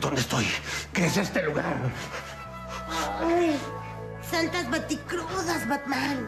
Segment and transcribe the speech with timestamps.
[0.00, 0.46] ¿Dónde estoy?
[0.92, 1.74] ¿Qué es este lugar?
[3.20, 3.56] Ay,
[4.28, 6.26] santas baticrudas, Batman.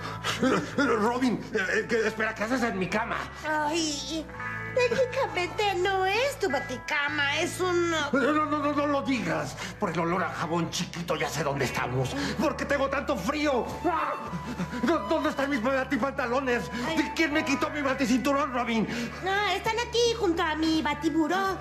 [0.77, 3.17] Robin, eh, ¿qué- espera, ¿qué haces en mi cama?
[3.49, 4.27] Ay,
[4.77, 7.91] técnicamente no es tu baticama, es un...
[7.91, 9.57] No, no, no, no, no lo digas.
[9.81, 12.11] Por el olor a jabón chiquito ya sé dónde estamos.
[12.41, 13.67] ¿Por qué tengo tanto frío?
[14.83, 16.71] ¿Dó- ¿Dónde están mis batipantalones?
[16.87, 17.13] Ay.
[17.17, 18.87] ¿Quién me quitó mi baticinturón, Robin?
[19.25, 21.57] No, están aquí junto a mi batiburó.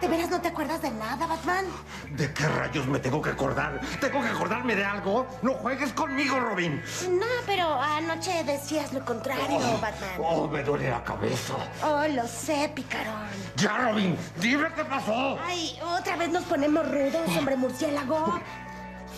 [0.00, 1.64] ¿De veras no te acuerdas de nada, Batman?
[2.10, 3.80] ¿De qué rayos me tengo que acordar?
[4.00, 5.26] ¿Tengo que acordarme de algo?
[5.42, 6.80] No juegues conmigo, Robin.
[7.10, 10.10] No, pero anoche decías lo contrario, Batman.
[10.20, 11.54] Oh, me duele la cabeza.
[11.82, 13.28] Oh, lo sé, picarón.
[13.56, 15.36] Ya, Robin, dime qué pasó.
[15.44, 18.40] Ay, otra vez nos ponemos rudos, hombre murciélago.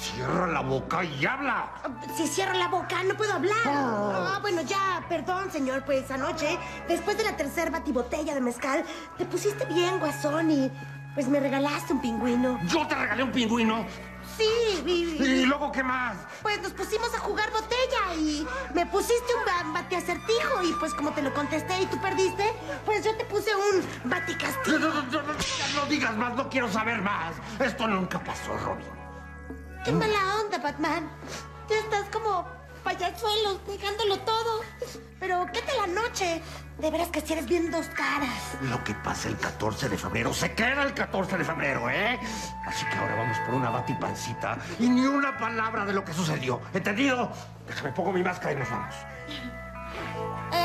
[0.01, 1.71] Cierra la boca y habla.
[2.17, 3.55] Si cierro la boca, no puedo hablar.
[3.67, 5.85] Ah, bueno, ya, perdón, señor.
[5.85, 8.83] Pues anoche, después de la tercera batibotella de mezcal,
[9.19, 10.71] te pusiste bien, guasón, y
[11.15, 12.59] pues me regalaste un pingüino.
[12.65, 13.85] Yo te regalé un pingüino.
[14.39, 16.17] Sí, y, ¿Y luego qué más?
[16.41, 21.11] pues nos pusimos a jugar botella y me pusiste un ba- bateacertijo y pues como
[21.11, 22.51] te lo contesté y tú perdiste,
[22.87, 24.79] pues yo te puse un No, baticastigo.
[24.79, 27.35] no, no, no, ya no digas más, no quiero saber más.
[27.59, 28.87] Esto nunca pasó, Robin.
[29.85, 31.11] Qué mala onda, Batman.
[31.69, 32.47] Ya estás como
[32.85, 34.61] payasuelos, dejándolo todo.
[35.19, 36.43] Pero, ¿qué tal la noche?
[36.79, 38.57] De veras que si eres bien dos caras.
[38.63, 42.19] Lo que pasa el 14 de febrero se queda el 14 de febrero, ¿eh?
[42.67, 46.61] Así que ahora vamos por una batipancita y ni una palabra de lo que sucedió.
[46.75, 47.31] ¿Entendido?
[47.67, 48.95] Déjame pongo mi máscara y nos vamos.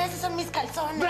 [0.05, 1.05] Esos son mis calzones.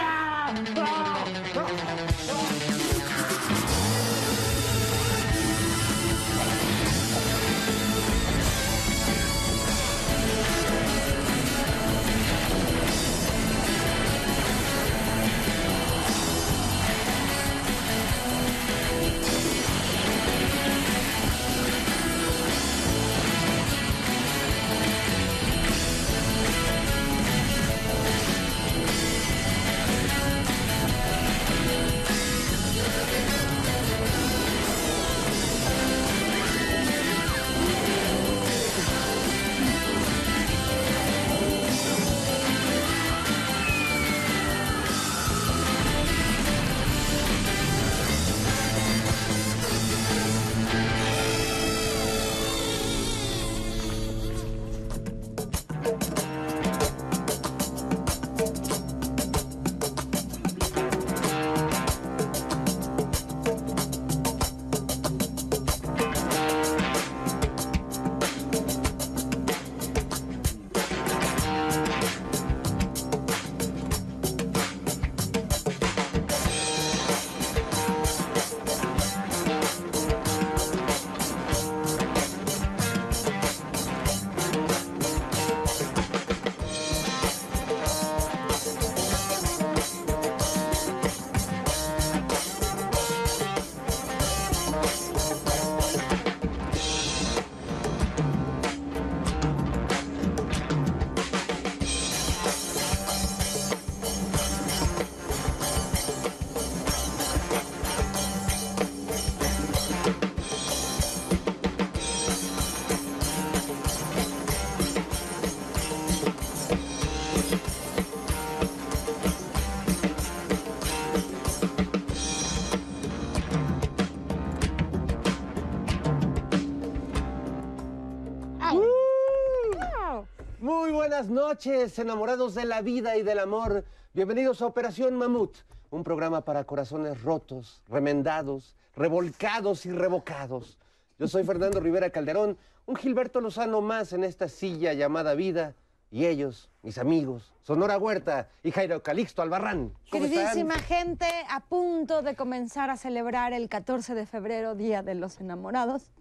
[131.25, 133.83] Buenas noches, enamorados de la vida y del amor.
[134.13, 135.57] Bienvenidos a Operación Mamut,
[135.89, 140.77] un programa para corazones rotos, remendados, revolcados y revocados.
[141.18, 145.74] Yo soy Fernando Rivera Calderón, un Gilberto Lozano más en esta silla llamada vida.
[146.12, 149.94] Y ellos, mis amigos, Sonora Huerta y Jairo Calixto Albarrán.
[150.12, 155.42] Queridísima gente, a punto de comenzar a celebrar el 14 de febrero, Día de los
[155.42, 156.12] Enamorados,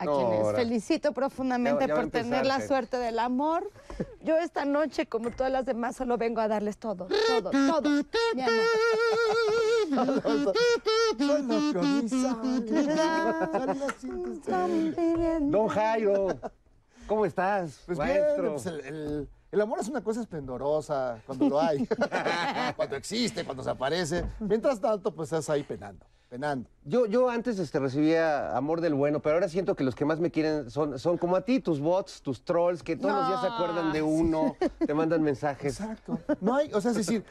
[0.00, 0.58] a No, quienes ahora.
[0.58, 3.70] felicito profundamente Ya- ya por tener la suerte del amor.
[4.22, 7.90] Yo esta noche, como todas las demás, solo vengo a darles todo, todo, todo.
[8.34, 8.54] mi amor.
[15.50, 16.28] Don Jairo,
[17.06, 18.50] ¿cómo estás, Pues bien, maestro?
[18.52, 21.84] pues el, el- el amor es una cosa esplendorosa cuando lo hay,
[22.76, 24.24] cuando existe, cuando se aparece.
[24.38, 26.70] Mientras tanto, pues estás ahí penando, penando.
[26.84, 30.20] Yo, yo antes este, recibía amor del bueno, pero ahora siento que los que más
[30.20, 33.40] me quieren son, son como a ti, tus bots, tus trolls, que todos los días
[33.40, 34.56] se acuerdan de uno,
[34.86, 35.78] te mandan mensajes.
[35.78, 36.18] Exacto.
[36.40, 37.24] No hay, o sea, es decir,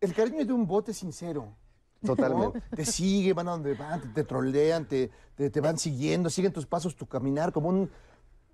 [0.00, 1.56] el cariño de un bote sincero.
[2.04, 2.58] Totalmente.
[2.58, 2.76] ¿no?
[2.76, 6.52] Te siguen, van a donde van, te, te trolean, te, te, te van siguiendo, siguen
[6.52, 7.90] tus pasos, tu caminar, como un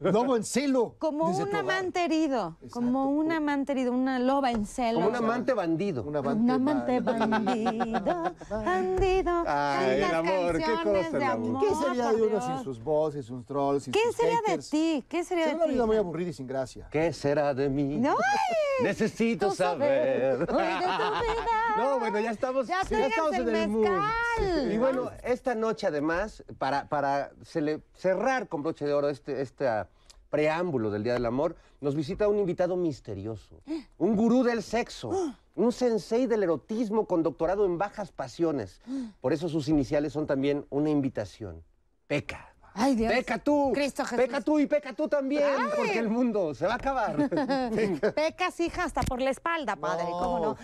[0.01, 0.95] lobo en celo.
[0.99, 4.99] Como un amante herido, como un amante herido, una loba en celo.
[4.99, 6.03] Como un amante bandido.
[6.03, 8.33] Un Un amante bandido.
[8.49, 9.45] bandido.
[9.47, 11.61] Ay, el amor, qué cosa, de el amor.
[11.69, 14.71] ¿Qué sería de uno sin sus voces, sus trolls, sin ¿Qué sus sería de haters?
[14.71, 15.05] ti?
[15.09, 15.75] ¿Qué sería de Sería una ti?
[15.75, 16.89] vida muy aburrida y sin gracia.
[16.91, 17.97] ¿Qué será de mí?
[17.99, 18.17] No,
[18.83, 20.47] Necesito tú saber.
[20.47, 20.51] saber.
[20.55, 21.21] Hoy de tu vida.
[21.77, 23.81] No, bueno, ya estamos, Ya ya tráiganse estamos el en el mood.
[23.89, 24.73] mezcal.
[24.73, 29.89] Y bueno, esta noche además, para, para cele- cerrar con broche de oro este, ah,
[30.31, 33.61] preámbulo del Día del Amor, nos visita un invitado misterioso,
[33.99, 38.81] un gurú del sexo, un sensei del erotismo con doctorado en bajas pasiones.
[39.21, 41.63] Por eso sus iniciales son también una invitación.
[42.07, 42.47] Peca.
[42.73, 43.13] Ay, Dios.
[43.13, 43.73] Peca tú.
[43.75, 44.25] Cristo Jesús.
[44.25, 45.43] Peca tú y peca tú también,
[45.77, 47.17] porque el mundo se va a acabar.
[48.15, 50.19] Pecas, hija, hasta por la espalda, padre, No.
[50.19, 50.57] ¿cómo no?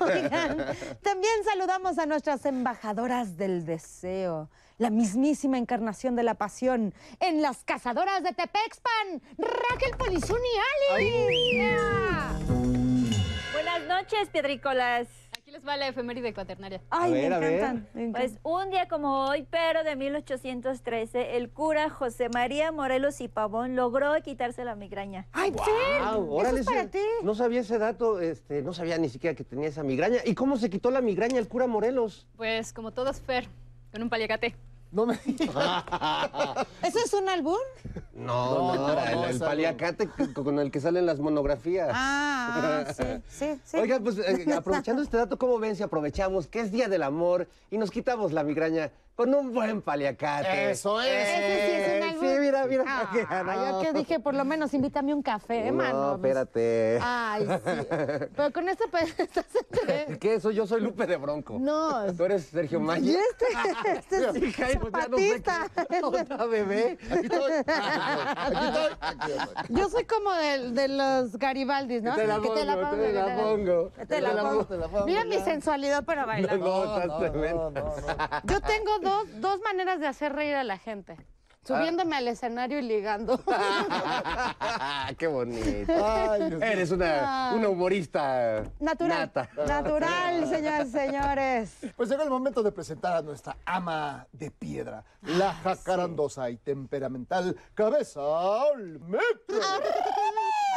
[0.00, 0.56] Oigan,
[1.02, 4.48] también saludamos a nuestras embajadoras del deseo,
[4.78, 10.40] la mismísima encarnación de la pasión, en las cazadoras de Tepexpan, Raquel Polizuni
[10.94, 11.52] Ali.
[11.52, 12.32] Yeah.
[13.52, 15.06] Buenas noches, piedrícolas.
[15.38, 16.80] Aquí les va la efeméride cuaternaria.
[16.90, 17.52] Ay, ver, me a ver.
[17.54, 17.88] encantan.
[17.94, 18.52] me Pues encantan.
[18.52, 24.12] un día como hoy, pero de 1813, el cura José María Morelos y Pavón logró
[24.22, 25.26] quitarse la migraña.
[25.32, 26.98] Ay, Fer, Guau, eso órale, es para ese- ti.
[27.22, 30.18] No sabía ese dato, este, no sabía ni siquiera que tenía esa migraña.
[30.24, 32.26] ¿Y cómo se quitó la migraña el cura Morelos?
[32.36, 33.46] Pues como todos Fer,
[33.94, 34.56] con un paliacate.
[34.90, 35.14] No me
[36.82, 37.60] ¿Eso es un albur?
[38.12, 41.90] No, no, el, paliacate con el que salen las monografías.
[41.92, 43.76] Ah, sí, sí, sí.
[43.76, 47.46] Oigan, pues eh, aprovechando este dato, ¿cómo ven si aprovechamos que es Día del Amor
[47.70, 50.70] y nos quitamos la migraña con un buen paliacate?
[50.72, 51.06] Eso es.
[51.08, 52.24] Ese sí es un Eh, albur.
[52.28, 52.84] Sí, mira, mira.
[52.86, 56.14] Ah, yo que dije, por lo menos invítame un café, No, mano.
[56.16, 56.98] espérate.
[57.00, 57.86] Ay, sí.
[58.36, 60.18] Pero con esto pues estás entre...
[60.18, 60.40] ¿Qué?
[60.40, 61.58] Soy, yo soy Lupe de Bronco.
[61.60, 62.12] No.
[62.14, 63.18] Tú eres Sergio Y Maya.
[63.30, 65.86] este, este es Sí, Jairo, ya no sé zapatista.
[65.88, 66.98] qué- Otra bebé.
[67.10, 67.52] Aquí estoy.
[67.66, 68.92] Aquí estoy.
[69.00, 69.76] Aquí estoy.
[69.76, 72.14] Yo soy como de, de los Garibaldis, ¿no?
[72.16, 72.96] Te la Que pongo, te la pongo.
[72.96, 74.64] Te la pongo.
[74.66, 75.28] Te la pongo, Mira ya.
[75.28, 76.58] mi sensualidad para bailar.
[76.58, 77.94] No, no, no, no, no.
[78.44, 81.16] Yo tengo dos, dos maneras de hacer reír a la gente.
[81.66, 83.40] Subiéndome al escenario y ligando.
[85.18, 85.92] Qué bonito.
[86.06, 86.58] Ay.
[86.60, 89.18] Eres una, una humorista Natural.
[89.20, 89.48] nata.
[89.66, 91.76] Natural, señores, señores.
[91.96, 97.56] Pues llegó el momento de presentar a nuestra ama de piedra, la jacarandosa y temperamental
[97.72, 99.22] Cabeza Olmeca.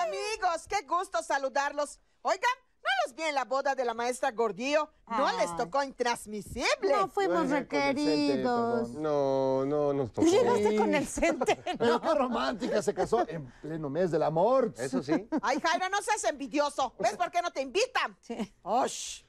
[0.05, 1.99] Amigos, qué gusto saludarlos.
[2.21, 2.49] Oigan,
[2.87, 4.89] ¿no los vi en la boda de la maestra Gordillo?
[5.07, 6.91] No les tocó intransmisible.
[6.91, 8.89] No fuimos requeridos.
[8.89, 10.27] No, no nos tocó.
[10.27, 11.55] Llegaste con el cente.
[11.77, 14.73] Pero qué romántica, se casó en pleno mes del amor.
[14.77, 15.27] Eso sí.
[15.41, 16.93] Ay, Jairo, no seas envidioso.
[16.99, 18.17] ¿Ves por qué no te invitan?
[18.21, 18.53] Sí.
[18.63, 19.23] ¡Osh!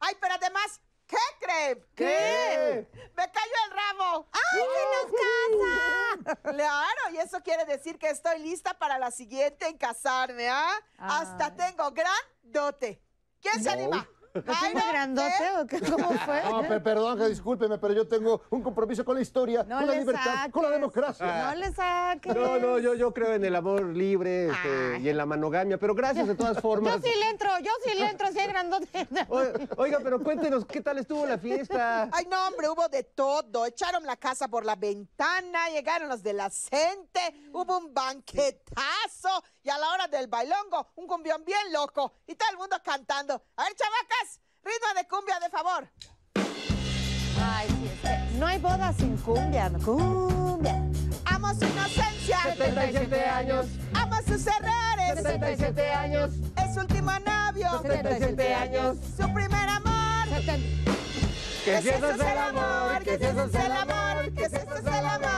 [0.00, 0.80] Ay, pero además,
[1.10, 1.86] ¿qué creen?
[1.94, 2.88] ¿Qué?
[3.16, 4.28] ¡Me cayó el ramo!
[4.32, 6.42] ¡Ay, que nos casa!
[6.42, 10.72] Claro, y eso quiere decir que estoy lista para la siguiente en casarme, ¿ah?
[10.98, 13.02] Hasta tengo gran dote.
[13.40, 14.08] ¿Quién se anima?
[14.34, 15.32] ¿Lo tengo grandote
[15.68, 15.80] qué?
[15.90, 16.42] ¿Cómo fue?
[16.44, 19.86] No, pe- perdón, que discúlpeme, pero yo tengo un compromiso con la historia, No con
[19.88, 20.52] la libertad, saques.
[20.52, 21.42] con la democracia.
[21.50, 22.34] No le saques.
[22.34, 25.94] No, no, yo, yo creo en el amor libre este, y en la manogamia, pero
[25.94, 26.94] gracias de todas formas.
[26.94, 29.08] Yo sí le entro, yo sí le entro, si hay grandote.
[29.28, 29.42] O-
[29.82, 32.08] Oiga, pero cuéntenos, ¿qué tal estuvo la fiesta?
[32.12, 33.66] Ay, no, hombre, hubo de todo.
[33.66, 37.20] Echaron la casa por la ventana, llegaron los de la gente,
[37.52, 42.48] hubo un banquetazo y a la hora del bailongo, un cumbión bien loco y todo
[42.50, 43.34] el mundo cantando.
[43.56, 44.19] A ver, chavacas,
[44.64, 45.88] ritmo de cumbia, de favor.
[47.42, 49.70] Ay, sí, es que no hay boda sin cumbia.
[49.84, 50.82] Cumbia.
[51.24, 58.54] Amo su inocencia, 77 años, amo sus errores, 77 años, es su último novio, 77
[58.54, 58.96] años.
[59.16, 60.00] su primer amor.
[61.64, 64.56] Que si eso es el el amor, que si eso es el amor, que si
[64.56, 65.29] eso es el amor,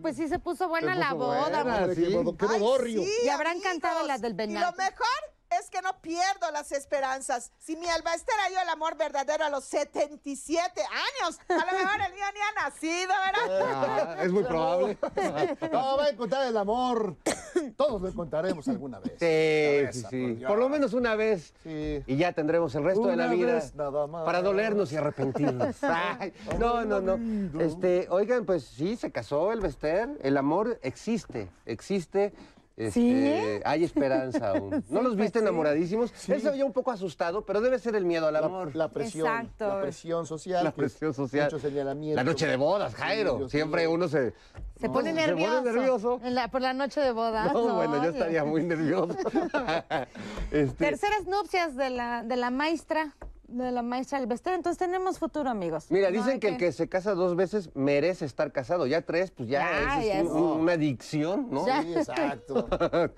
[0.00, 1.40] pues sí se puso buena Se la boda.
[1.40, 1.64] buena.
[1.64, 2.12] Madre, qué sí.
[2.14, 3.02] bodo- qué Ay, bodorrio.
[3.02, 3.68] sí, Y habrán amigos.
[3.70, 4.70] cantado las del Y venado.
[4.70, 5.06] lo mejor
[5.58, 7.52] es que no pierdo las esperanzas.
[7.58, 12.14] Si mi Albaester halló el amor verdadero a los 77 años, a lo mejor el
[12.14, 14.16] mío ni ha nacido, ¿verdad?
[14.18, 14.98] Ah, es muy probable.
[15.70, 17.16] No, va a encontrar el amor.
[17.76, 19.12] Todos lo encontraremos alguna vez.
[19.18, 20.44] Sí, sí, sí.
[20.46, 21.52] por lo menos una vez.
[21.62, 22.02] Sí.
[22.06, 24.24] Y ya tendremos el resto de la vida vez nada más.
[24.24, 25.76] para dolernos y arrepentirnos.
[25.82, 27.60] Ay, no, no, no.
[27.60, 30.08] Este, oigan, pues sí, se casó el Bester.
[30.22, 32.32] El amor existe, existe.
[32.80, 33.60] Este, ¿Sí?
[33.64, 34.70] Hay esperanza aún.
[34.88, 35.44] ¿No Sí, los pues viste sí.
[35.44, 36.12] enamoradísimos?
[36.30, 38.74] Él se veía un poco asustado, pero debe ser el miedo al La, amor.
[38.74, 39.68] la presión, Exacto.
[39.68, 40.64] la presión social.
[40.64, 41.44] La presión social.
[41.44, 42.16] Mucho señalamiento.
[42.16, 43.48] La noche de bodas, Jairo.
[43.50, 44.32] Siempre uno se...
[44.80, 45.62] Se No, pone se nervioso.
[45.62, 46.20] nervioso.
[46.24, 47.52] En la- por la noche de boda.
[47.52, 49.14] No, bueno, yo estaría muy nervioso.
[50.50, 53.14] Este, Terceras nupcias de la, de la maestra,
[53.50, 54.54] de la maestra del vestido.
[54.54, 55.86] Entonces tenemos futuro, amigos.
[55.90, 58.86] Mira, No dicen que el que se casa dos veces merece estar casado.
[58.86, 61.66] Ya tres, pues ya, Ya, es, ya un- es- un- una adicción, ¿no?
[61.66, 61.82] Ya.
[61.82, 62.68] Sí, exacto.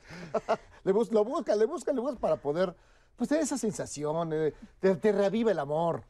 [0.84, 2.74] le bus- lo busca, le busca, le busca para poder,
[3.16, 6.02] pues, tener esa sensación, eh, te, te reviva el amor,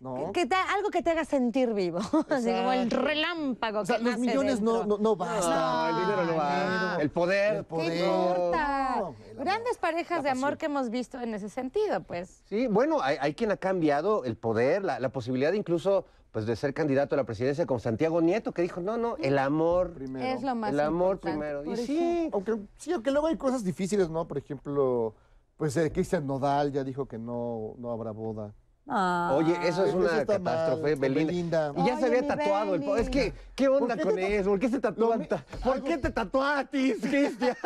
[0.00, 0.32] ¿no?
[0.32, 1.98] Que te- algo que te haga sentir vivo.
[2.30, 5.50] Así como el relámpago O sea, que los nace millones no, no, no bastan.
[5.50, 6.96] No, el dinero no va.
[7.00, 7.56] El poder.
[7.56, 7.92] El poder.
[7.92, 9.10] ¿Qué importa?
[9.38, 12.42] Grandes parejas de amor que hemos visto en ese sentido, pues.
[12.48, 16.54] Sí, bueno, hay, hay quien ha cambiado el poder, la, la posibilidad incluso pues, de
[16.56, 19.92] ser candidato a la presidencia con Santiago Nieto, que dijo, no, no, el amor.
[19.94, 20.24] Primero.
[20.26, 21.38] Es lo más El amor importante.
[21.62, 21.72] primero.
[21.72, 24.28] Y sí, Aunque, sí, aunque luego hay cosas difíciles, ¿no?
[24.28, 25.14] Por ejemplo,
[25.56, 28.54] pues eh, Cristian Nodal ya dijo que no, no habrá boda.
[28.88, 29.34] Ah.
[29.36, 31.68] Oye, eso es una catástrofe, Belinda.
[31.68, 31.72] Belinda.
[31.76, 34.50] Y ya se había tatuado el Es que, ¿qué onda qué con te- eso?
[34.50, 35.18] ¿Por qué se tatúan?
[35.20, 37.56] mi- ¿Por algo- qué te tatuatis, Cristian?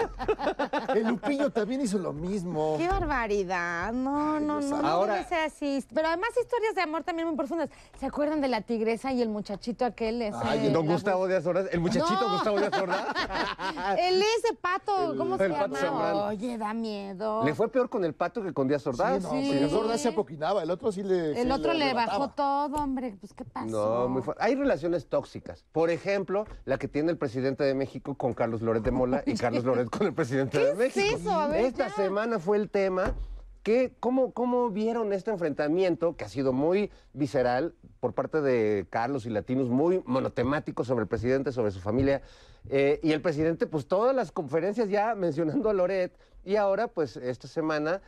[0.94, 2.76] El Lupillo también hizo lo mismo.
[2.78, 3.92] Qué barbaridad.
[3.92, 5.84] No, no, no, no Ahora- debe ser así.
[5.94, 7.70] Pero además historias de amor también muy profundas.
[8.00, 10.22] ¿Se acuerdan de la tigresa y el muchachito aquel?
[10.22, 12.34] Ese, Ay, Don la- Gustavo Díaz Ordaz, el muchachito No.
[12.34, 13.06] Gustavo Díaz Ordaz.
[13.98, 16.26] El ese pato, ¿cómo se el pato llama?
[16.26, 17.44] Oye, da miedo.
[17.44, 19.22] Le fue peor con el pato que con Díaz Sí, Ordaz.
[19.22, 19.50] no, Sí.
[19.52, 21.11] el Sorda se apoquinaba, el otro sí le.
[21.12, 23.16] El sí otro le bajó todo, hombre.
[23.20, 23.66] Pues, ¿qué pasó?
[24.02, 24.42] No, muy fuerte.
[24.42, 25.64] Hay relaciones tóxicas.
[25.72, 29.34] Por ejemplo, la que tiene el presidente de México con Carlos Loret de Mola y
[29.36, 31.16] Carlos Loret con el presidente de es México.
[31.16, 31.30] eso?
[31.32, 31.94] A ver, Esta ya.
[31.94, 33.14] semana fue el tema.
[33.62, 39.24] Que, ¿cómo, ¿Cómo vieron este enfrentamiento que ha sido muy visceral por parte de Carlos
[39.24, 42.22] y Latinos, muy monotemático sobre el presidente, sobre su familia?
[42.70, 46.12] Eh, y el presidente, pues todas las conferencias ya mencionando a Loret.
[46.44, 48.00] Y ahora, pues esta semana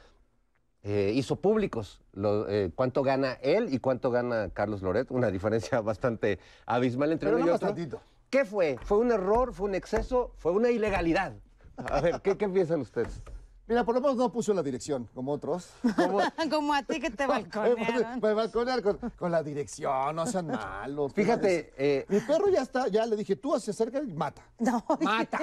[0.84, 5.80] eh, hizo públicos lo- eh, cuánto gana él y cuánto gana Carlos Loret, una diferencia
[5.80, 7.74] bastante abismal entre Pero uno y otro.
[8.30, 8.78] ¿Qué fue?
[8.82, 9.52] ¿Fue un error?
[9.54, 10.32] ¿Fue un exceso?
[10.36, 11.34] ¿Fue una ilegalidad?
[11.76, 13.20] A ver, ¿qué, qué piensan ustedes?
[13.66, 15.70] Mira, por lo menos no puso la dirección, como otros.
[16.50, 18.20] Como a ti que te Me balconearon.
[18.20, 21.12] balconear con, con la dirección, no sean malos.
[21.14, 24.42] Fíjate, eh, Mi perro ya está, ya le dije, tú se acerca y mata.
[24.58, 25.40] No, mata.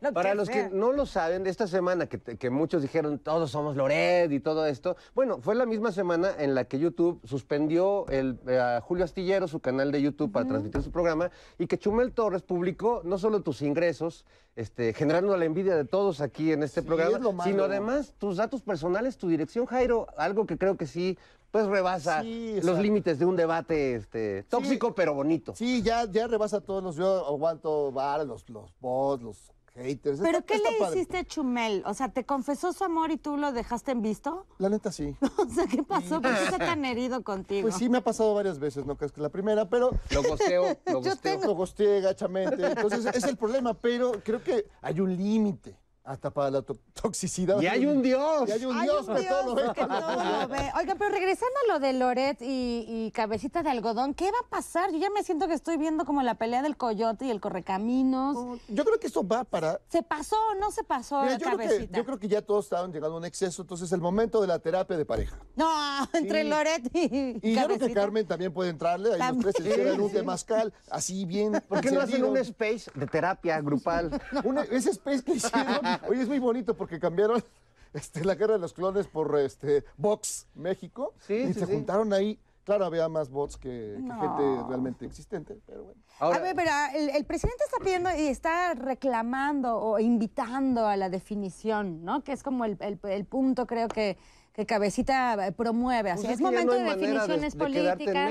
[0.00, 0.68] lo Para que los sea.
[0.68, 4.66] que no lo saben, de esta semana que, muchos dijeron todos somos Loret y todo
[4.66, 9.04] esto, bueno, fue la misma semana en la que YouTube suspendió el, eh, a Julio
[9.04, 13.16] Astillero, su canal de YouTube, para transmitir su programa, y que Chumel Torres publicó no
[13.18, 14.24] solo tus ingresos,
[14.56, 17.50] este, generando la envidia de todos aquí en este Sí, programa, es lo malo.
[17.50, 21.18] sino además tus datos personales, tu dirección, Jairo, algo que creo que sí,
[21.50, 25.54] pues rebasa Sí, los límites de un debate este, tóxico pero bonito.
[25.56, 26.96] Sí, ya, ya rebasa todos los.
[26.96, 30.20] Yo aguanto vara, los, los bots, los haters.
[30.20, 30.96] ¿Pero Está- qué está le padre.
[30.96, 31.82] hiciste a Chumel?
[31.86, 34.46] O sea, ¿te confesó su amor y tú lo dejaste en visto?
[34.58, 35.16] La neta sí.
[35.38, 36.20] O sea, ¿qué pasó?
[36.20, 37.62] ¿Por qué está tan herido contigo?
[37.62, 40.22] Pues sí, me ha pasado varias veces, no crees que es la primera, pero Lo
[40.22, 41.40] gosteo, lo Yo gosteo.
[41.44, 42.64] lo gosteé gachamente.
[42.64, 45.76] Entonces, es el problema, pero creo que hay un límite
[46.10, 47.60] hasta para la to- toxicidad.
[47.60, 48.48] Y hay un Dios.
[48.48, 49.62] Y hay un Dios un que todo lo ve.
[49.62, 50.72] Dios que todo lo ve.
[50.78, 54.48] Oiga, pero regresando a lo de Loret y, y Cabecita de Algodón, ¿qué va a
[54.48, 54.90] pasar?
[54.92, 58.36] Yo ya me siento que estoy viendo como la pelea del coyote y el correcaminos.
[58.68, 61.44] Yo creo que eso va para ¿Se pasó o no se pasó Mira, la yo,
[61.46, 61.96] creo que, Cabecita?
[61.98, 64.46] yo creo que ya todos estaban llegando a un exceso, entonces es el momento de
[64.46, 65.36] la terapia de pareja.
[65.56, 65.68] No,
[66.12, 66.48] entre Sí.
[66.48, 66.98] Loret y,
[67.42, 68.00] Y yo creo que Cabecita.
[68.00, 69.52] Carmen también puede entrarle, ahí los También.
[69.52, 74.20] tres se un temazcal, así bien ¿Por qué no hacen un space de terapia grupal?
[74.44, 77.42] Un- ese space que hicieron, oye, es muy bonito porque cambiaron
[77.94, 81.72] este, la guerra de los clones por este, Vox México Sí, y sí, se sí.
[81.72, 82.38] juntaron ahí.
[82.62, 84.20] Claro, había más bots que, que No.
[84.20, 86.00] gente realmente existente, pero bueno.
[86.20, 90.96] Ahora, a ver, pero el, el presidente está pidiendo y está reclamando o invitando a
[90.96, 92.22] la definición, ¿no?
[92.22, 94.18] Que es como el, el- el punto, creo que,
[94.52, 96.10] que Cabecita eh, promueve.
[96.12, 98.30] Así, pues es, que momento no hay de definiciones de, de quedarte en políticas.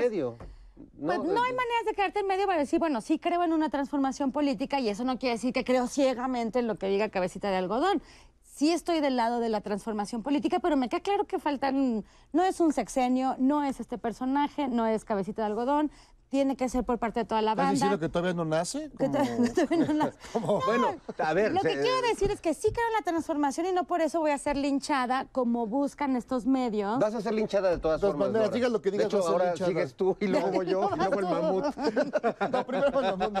[1.00, 3.70] Pues no hay maneras de quedarte en medio para decir, bueno, sí creo en una
[3.70, 7.50] transformación política y eso no quiere decir que creo ciegamente en lo que diga cabecita
[7.50, 8.02] de algodón.
[8.42, 12.44] Sí estoy del lado de la transformación política, pero me queda claro que faltan, no
[12.44, 15.90] es un sexenio, no es este personaje, no es cabecita de algodón,
[16.30, 17.72] tiene que ser por parte de toda la ¿Estás banda.
[17.72, 18.88] diciendo que todavía no nace?
[18.96, 21.52] Que Como- to- todavía no las- como- Bueno, a ver.
[21.52, 24.00] Lo que se- quiero decir es que sí creo en la transformación y no por
[24.00, 27.00] eso voy a ser linchada como buscan estos medios.
[27.00, 28.30] Vas a ser linchada de todas De todas formas.
[28.32, 29.68] maneras, digas lo que digas, De hecho, ahora linchada.
[29.70, 31.64] sigues tú y luego voy yo y luego el mamut.
[32.50, 33.40] No, primero no, no me,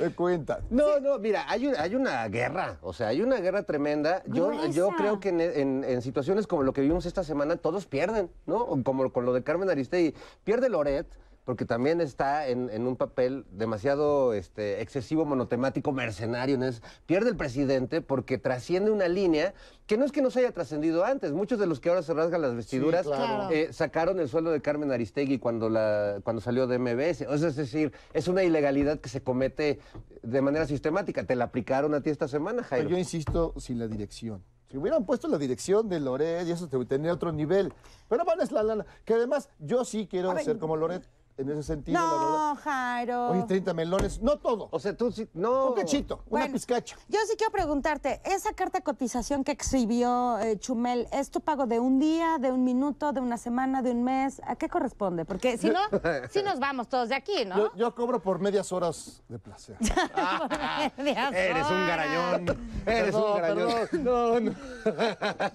[0.00, 0.60] me cuenta.
[0.70, 4.22] No, no, mira, hay, un- hay una guerra, o sea, hay una guerra tremenda.
[4.26, 4.50] Yo,
[4.96, 8.66] creo que en, en- en situaciones como lo que vimos esta semana, todos pierden, ¿no?
[8.82, 10.14] Como con lo de Carmen Aristegui.
[10.44, 11.06] Pierde Loret,
[11.44, 16.56] porque también está en, en un papel demasiado este, excesivo, monotemático, mercenario.
[16.56, 16.66] ¿no?
[16.66, 19.52] Es- pierde el presidente porque trasciende una línea
[19.86, 21.32] que no es que no se haya trascendido antes.
[21.32, 23.50] Muchos de los que ahora se rasgan las vestiduras claro.
[23.50, 27.22] eh, sacaron el sueldo de Carmen Aristegui cuando, la, cuando salió de MBS.
[27.28, 29.80] O sea, es decir, es una ilegalidad que se comete
[30.22, 31.24] de manera sistemática.
[31.24, 32.88] Te la aplicaron a ti esta semana, Pero Jairo.
[32.90, 34.44] yo insisto, sin la dirección.
[34.70, 37.74] Si hubieran puesto la dirección de Loret y eso te- tendría otro nivel.
[38.08, 38.86] Pero bueno, es la lana.
[39.04, 41.02] Que además, yo sí quiero ser como Loret
[41.36, 42.28] en ese sentido, la verdad.
[42.30, 43.28] No, Jairo.
[43.30, 44.68] Oye, 30 melones, no todo.
[44.70, 45.68] O sea, tú sí, no.
[45.68, 46.96] Un cachito, una pizcacha.
[47.08, 51.66] Yo sí quiero preguntarte, esa carta de cotización que exhibió eh, Chumel, ¿es tu pago
[51.66, 54.40] de un día, de un minuto, de una semana, de un mes?
[54.46, 55.24] ¿A qué corresponde?
[55.24, 55.80] Porque si no,
[56.30, 57.56] sí nos vamos todos de aquí, ¿no?
[57.56, 59.76] Yo, yo cobro por medias horas de placer.
[60.98, 62.42] Medias Eres un garañón.
[62.86, 63.88] Eres Perdón, un garañón.
[64.04, 64.52] No, no.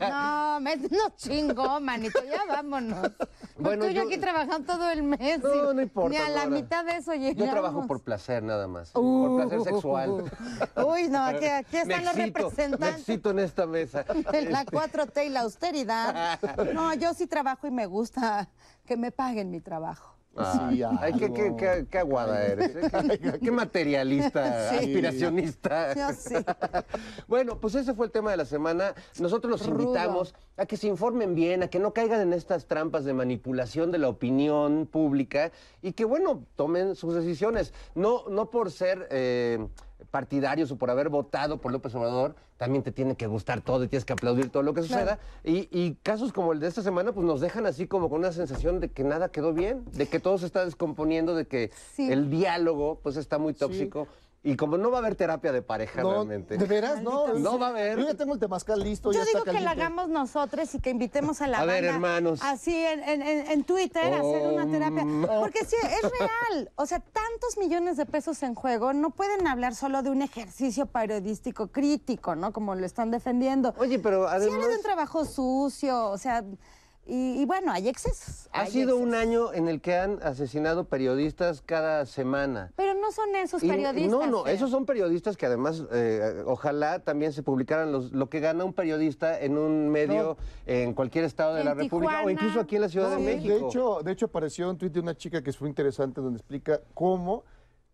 [0.09, 3.11] No, me, no chingo, manito, ya vámonos.
[3.59, 5.39] Bueno, Bueno, tú yo yo- aquí trabajando todo el mes.
[5.41, 6.49] No, no importa, Ni a la Nora.
[6.49, 7.37] mitad de eso llegamos.
[7.37, 8.91] Yo trabajo por placer nada más.
[8.95, 10.23] Uh, por placer sexual.
[10.87, 14.05] Uy, no, aquí, aquí están Me los excito, Me representantes excito en esta mesa.
[14.49, 16.39] la 4T y la austeridad.
[16.73, 18.47] No, yo sí trabajo y me gusta
[18.85, 20.16] que me paguen mi trabajo.
[20.37, 21.57] Ay, qué, qué, algo.
[21.57, 22.75] qué- qué aguada eres.
[22.75, 23.19] ¿eh?
[23.21, 24.75] Qué, qué materialista, Sí.
[24.77, 25.93] aspiracionista.
[25.95, 26.35] Yo sí.
[27.27, 28.93] Bueno, pues ese fue el tema de la semana.
[29.19, 29.83] Nosotros los Rudo.
[29.83, 33.91] invitamos a que se informen bien, a que no caigan en estas trampas de manipulación
[33.91, 35.51] de la opinión pública
[35.81, 37.73] y que, bueno, tomen sus decisiones.
[37.95, 39.67] No, no por ser eh,
[40.11, 43.87] partidarios o por haber votado por López Obrador, también te tiene que gustar todo y
[43.87, 45.19] tienes que aplaudir todo lo que suceda.
[45.43, 48.31] Y, y casos como el de esta semana, pues nos dejan así como con una
[48.31, 52.11] sensación de que nada quedó bien, de que todo se está descomponiendo, de que Sí.
[52.11, 54.07] el diálogo pues está muy tóxico.
[54.47, 56.57] Y como no va a haber terapia de pareja No, realmente.
[56.57, 57.01] ¿De veras?
[57.03, 57.99] No, No va a haber.
[57.99, 60.79] Yo ya tengo el temazcal listo, Yo ya digo está que la hagamos nosotros y
[60.79, 62.39] que invitemos a la A ver, banda hermanos.
[62.41, 65.03] Así en, en- en- en Twitter a hacer una terapia.
[65.03, 65.25] Um.
[65.41, 66.71] Porque sí, es real.
[66.75, 70.85] O sea, tantos millones de pesos en juego no pueden hablar solo de un ejercicio
[70.85, 72.53] periodístico crítico, ¿no?
[72.53, 73.73] Como lo están defendiendo.
[73.77, 76.45] Oye, pero Sí habla además de un trabajo sucio, o sea,
[77.07, 78.49] y, y bueno, hay excesos.
[78.51, 82.71] ha sido un año en el que han asesinado periodistas cada semana.
[82.75, 84.11] Pero no son esos Y- periodistas.
[84.11, 84.55] no, no, Fer.
[84.55, 88.73] esos son periodistas que además, eh, ojalá también se publicaran los, lo que gana un
[88.73, 92.81] periodista en un medio en cualquier estado de En la República o incluso aquí en
[92.81, 93.53] la Ciudad No, de de- México.
[93.53, 96.81] De hecho, de hecho, apareció un tuit de una chica que fue interesante donde explica
[96.93, 97.43] cómo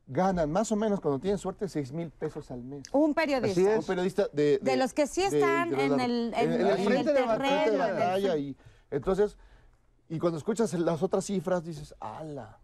[0.05, 2.83] ganan más o menos, cuando tienen suerte, 6 mil pesos al mes.
[2.91, 3.61] Un periodista.
[3.61, 3.79] Así es.
[3.79, 4.59] Un periodista de...
[4.61, 7.77] De los que sí están en el- en- el en frente el de frente de
[7.77, 8.35] terreno, batalla.
[8.37, 8.57] Y,
[8.93, 9.37] entonces,
[10.09, 12.59] y cuando escuchas las otras cifras, dices, ala.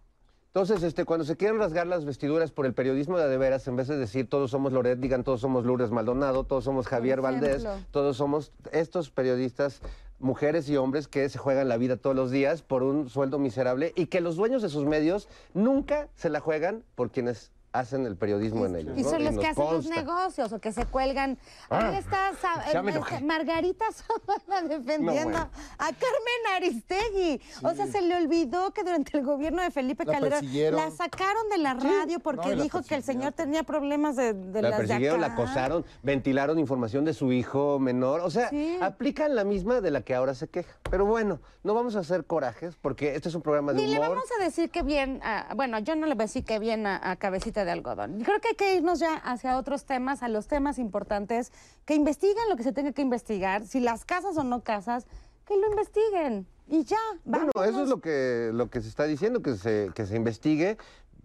[0.47, 3.75] Entonces, este, cuando se quieren rasgar las vestiduras por el periodismo de de veras, en
[3.75, 7.67] vez de decir todos somos Loret, digan todos somos Lourdes Maldonado, todos somos Javier Valdés,
[7.91, 9.81] todos somos estos periodistas,
[10.17, 13.93] mujeres y hombres que se juegan la vida todos los días por un sueldo miserable
[13.95, 18.15] y que los dueños de sus medios nunca se la juegan por quienes hacen el
[18.17, 18.97] periodismo en ellos.
[18.97, 19.09] Y ¿no?
[19.09, 21.37] son los que hacen los negocios o que se cuelgan.
[21.69, 23.21] Ahí está Sa- ya me eh, enojé.
[23.21, 25.49] Margarita Zavala defendiendo No, bueno.
[25.77, 27.41] a Carmen Aristegui.
[27.63, 31.49] O sea, se le olvidó que durante el gobierno de Felipe La Calderón la sacaron
[31.49, 34.79] de la radio porque No, dijo que el señor tenía problemas de, de La las
[34.79, 38.21] de persiguieron, la acosaron, ventilaron información de su hijo menor.
[38.21, 38.77] O sea, Sí.
[38.81, 40.75] aplican la misma de la que ahora se queja.
[40.89, 43.97] Pero bueno, no vamos a hacer corajes porque este es un programa de Ni le
[43.99, 44.09] humor.
[44.09, 46.87] vamos a decir que bien, a- bueno, yo no le voy a decir que bien
[46.87, 48.21] a, a cabecita de algodón.
[48.23, 51.51] Creo que hay que irnos ya hacia otros temas, a los temas importantes,
[51.85, 55.05] que investiguen lo que se tenga que investigar, si las casas o no casas,
[55.45, 56.47] que lo investiguen.
[56.67, 57.73] Y ya, Bueno, vámonos.
[57.73, 60.77] eso es lo que, lo que se está diciendo, que se, que se investigue,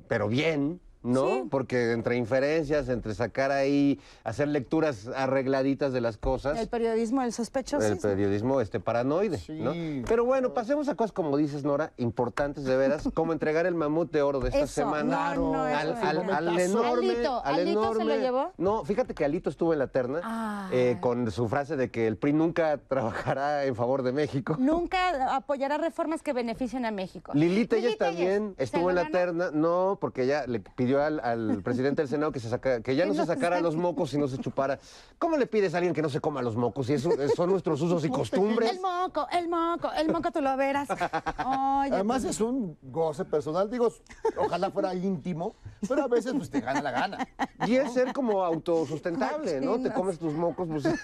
[0.08, 1.28] pero bien, ¿no?
[1.28, 1.42] Sí.
[1.50, 7.32] Porque entre inferencias, entre sacar ahí, hacer lecturas arregladitas de las cosas, El periodismo del
[7.32, 7.86] sospechoso.
[7.86, 9.52] el periodismo este paranoide, Sí.
[9.60, 9.72] ¿no?
[10.08, 14.10] Pero bueno, pasemos a cosas como dices, Nora, importantes de veras, como entregar el mamut
[14.10, 16.32] de oro de esta Eso, semana no, no, al, al- no.
[16.34, 18.52] al enorme, Alito, al ¿Alito se lo enorme- llevó?
[18.58, 20.68] No, fíjate que Alito estuvo en la terna Ah.
[20.72, 24.56] eh, con su frase de que el PRI nunca trabajará en favor de México.
[24.58, 27.32] Nunca apoyará reformas que beneficien a México.
[27.34, 29.50] Lili Telles Lili también ¿se estuvo en la terna.
[29.52, 33.06] No, porque ella le pidió al, al presidente del Senado que, se saca, que ya
[33.06, 34.78] no se no se sacara los mocos y no se chupara.
[35.18, 36.86] ¿Cómo le pides a alguien que no se coma los mocos?
[36.86, 38.70] Si eso, son nuestros usos y costumbres.
[38.70, 40.88] El moco, el moco, el moco tú lo verás.
[40.90, 43.92] Oye, Además pues, es un goce personal, digo,
[44.36, 45.54] ojalá fuera íntimo,
[45.88, 47.28] pero a veces pues te gana la gana.
[47.66, 49.80] Y es ser como autosustentable, ¿no?
[49.80, 50.84] Te comes tus mocos, pues...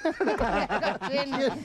[1.40, 1.61] Nada.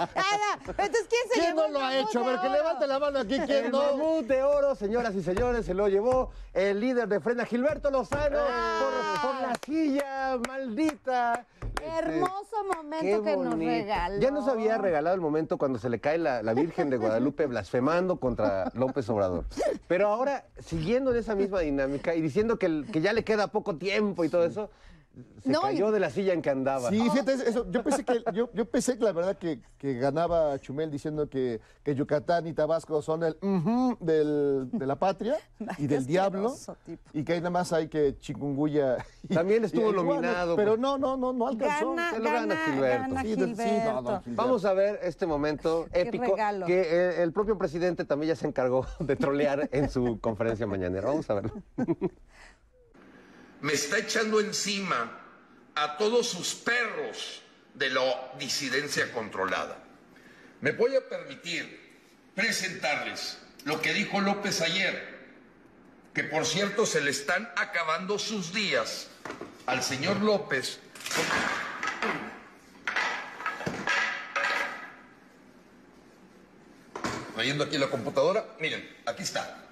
[0.67, 2.23] Entonces, ¿quién se ¿Quién llevó no lo ha hecho?
[2.23, 4.21] A ver, que levante la mano aquí, ¿quién El no?
[4.23, 9.21] de oro, señoras y señores, se lo llevó el líder de Frena, Gilberto Lozano, por,
[9.21, 11.45] por la silla maldita
[11.85, 14.19] Hermoso momento que nos regaló.
[14.19, 17.45] Ya nos había regalado el momento cuando se le cae la, la Virgen de Guadalupe
[17.47, 19.45] blasfemando contra López Obrador.
[19.87, 23.75] Pero ahora, siguiendo en esa misma dinámica y diciendo que, que ya le queda poco
[23.75, 24.69] tiempo y todo eso,
[25.43, 26.89] se No, y- cayó de la silla en que andaba.
[26.89, 30.57] Sí, fíjate, eso, yo pensé que, yo, yo pensé que la verdad que, que ganaba
[30.59, 35.37] Chumel diciendo que, que Yucatán y Tabasco son el ujú del, de la patria
[35.77, 36.53] y del diablo
[36.85, 37.01] tipo.
[37.13, 38.97] y que ahí nada más hay que chikungunya.
[39.29, 40.81] y- También estuvo y nominado, Pero pues.
[40.81, 41.91] no, no, no, no alcanzó.
[41.91, 43.01] Gana, se lo gana gana, Gilberto.
[43.09, 44.01] gana Sí, de- sí, no, Gilberto.
[44.01, 44.41] no, Gilberto.
[44.43, 46.65] Vamos a ver este momento épico regalo.
[46.65, 51.07] que el, el propio presidente también ya se encargó de trolear en su conferencia mañanera.
[51.07, 51.51] Vamos a verlo.
[53.65, 55.11] me está echando encima
[55.73, 57.41] a todos sus perros
[57.73, 59.79] de la disidencia controlada.
[60.61, 61.99] Me voy a permitir
[62.35, 65.17] presentarles lo que dijo López ayer,
[66.13, 69.07] que por cierto se le están acabando sus días
[69.65, 70.79] al señor López.
[77.33, 79.64] Trayendo aquí la computadora, miren, aquí está.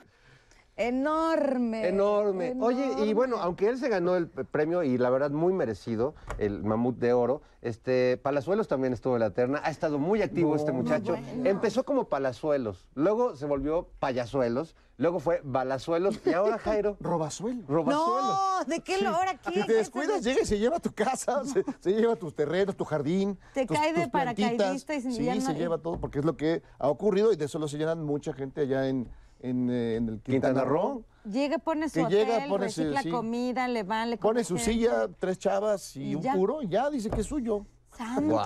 [0.76, 1.88] Enorme.
[1.88, 2.56] Enorme.
[2.60, 6.64] Oye, y bueno, aunque él se ganó el premio y la verdad muy merecido, el
[6.64, 10.72] mamut de oro, este Palazuelos también estuvo en la terna, ha estado muy activo este
[10.72, 11.16] muchacho.
[11.44, 17.64] Empezó como Palazuelos, luego se volvió Payasuelos, luego fue Balazuelos y ahora Jairo Robazuelo.
[17.68, 18.24] Robasuelos.
[18.26, 19.52] No, ¿de qué lo ahora qué?
[19.54, 22.36] Si te ¿Qué descuidas, se- llega y se lleva tu casa, se, se lleva tus
[22.36, 23.38] terrenos, tu jardín.
[23.54, 24.52] Te tus- cae de tus plantitas.
[24.54, 27.46] paracaidista y sin- Sí, se lleva todo, porque es lo que ha ocurrido y de
[27.46, 29.08] eso lo señalan mucha gente allá en,
[29.44, 30.82] en, eh, en el Quintana, Quintana Roo.
[30.82, 31.04] Roo.
[31.32, 33.10] Llega, pone su Que hotel, llega, pone su- recicla sí.
[33.10, 34.72] comida, le van, le Pone su gente.
[34.74, 37.66] silla, tres chavas y, Y un puro, y ya dice que es suyo.
[37.96, 38.42] Santo.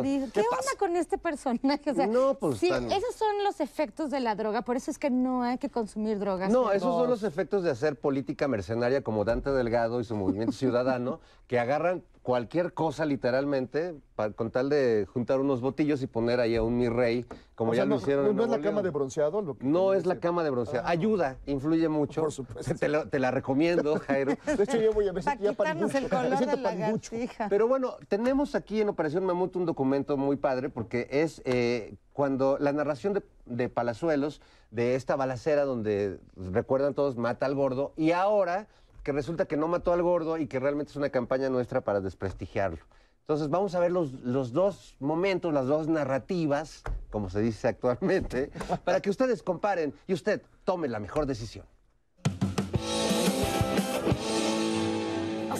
[0.00, 0.70] ¿Qué ¿Qué, onda pasa?
[0.78, 1.90] con este personaje?
[1.90, 4.92] O sea, No, pues, sí, tan- esos son los efectos de la droga, por eso
[4.92, 6.52] es que no hay que consumir drogas.
[6.52, 10.52] No, esos son los efectos de hacer política mercenaria como Dante Delgado y su movimiento
[10.56, 13.94] ciudadano, que agarran cualquier cosa literalmente
[14.36, 17.74] con tal de juntar unos botillos y poner ahí a un mi rey, como O
[17.74, 19.42] ya sea, lo no, hicieron no, en no es la cama de bronceado.
[19.42, 20.86] Lo que No es la cama de bronceado.
[20.86, 22.20] Ayuda, influye mucho.
[22.22, 22.74] Por supuesto.
[22.76, 24.34] Te, la- te la recomiendo, Jairo.
[24.56, 27.48] De hecho, yo voy a siento ya quitarnos el color de la lagartija.
[27.48, 32.56] Pero bueno, tenemos aquí en Operación Mamut un documento muy padre porque es eh, cuando
[32.60, 38.12] la narración de, de Palazuelos de esta balacera donde recuerdan todos mata al gordo y
[38.12, 38.68] ahora
[39.02, 42.00] que resulta que no mató al gordo y que realmente es una campaña nuestra para
[42.00, 42.84] desprestigiarlo.
[43.20, 48.50] Entonces vamos a ver los, los dos momentos, las dos narrativas, como se dice actualmente,
[48.84, 51.66] para que ustedes comparen y usted tome la mejor decisión.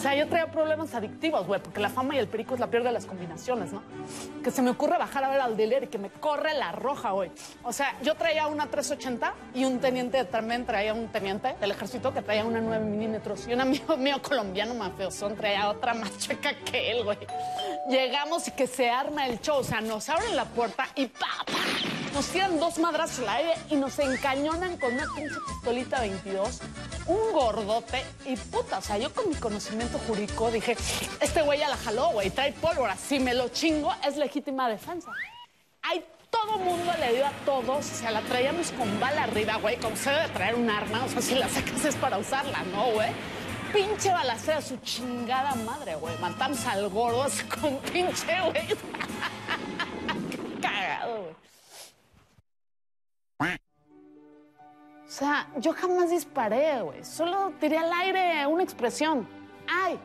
[0.02, 2.82] Sea, yo traía problemas adictivos, güey, porque la fama y el perico es la peor
[2.82, 3.82] de las combinaciones, ¿no?
[4.42, 7.12] Que se me ocurre bajar a ver al dealer y que me corre la roja,
[7.12, 7.30] güey.
[7.62, 12.12] O sea, yo traía una 380 y un teniente también traía un teniente del ejército
[12.12, 16.52] que traía una 9 milímetros y un amigo mío colombiano mafiosón traía otra más chueca
[16.64, 17.18] que él, güey.
[17.88, 21.28] Llegamos y que se arma el show, o sea, nos abren la puerta y pa,
[22.12, 26.60] nos tiran dos madras al aire y nos encañonan con una pinche pistolita 22,
[27.06, 30.76] un gordote y puta, o sea, yo con mi conocimiento jurídico dije,
[31.20, 35.10] este güey ya la jaló, güey, trae pólvora, si me lo chingo es legítima defensa.
[35.82, 39.76] Ay, todo mundo le dio a todos, o sea, la traíamos con bala arriba, güey,
[39.76, 42.92] como se debe traer un arma, o sea, si la sacas es para usarla, ¿no,
[42.92, 43.10] güey?
[43.72, 46.14] Pinche balacera, su chingada madre, güey.
[46.18, 47.24] Matamos al gordo
[47.58, 48.68] con pinche, güey.
[50.60, 51.41] Cagado, güey.
[55.12, 57.04] O sea, yo jamás disparé, güey.
[57.04, 59.28] Solo tiré al aire una expresión.
[59.68, 59.98] ¡Ay!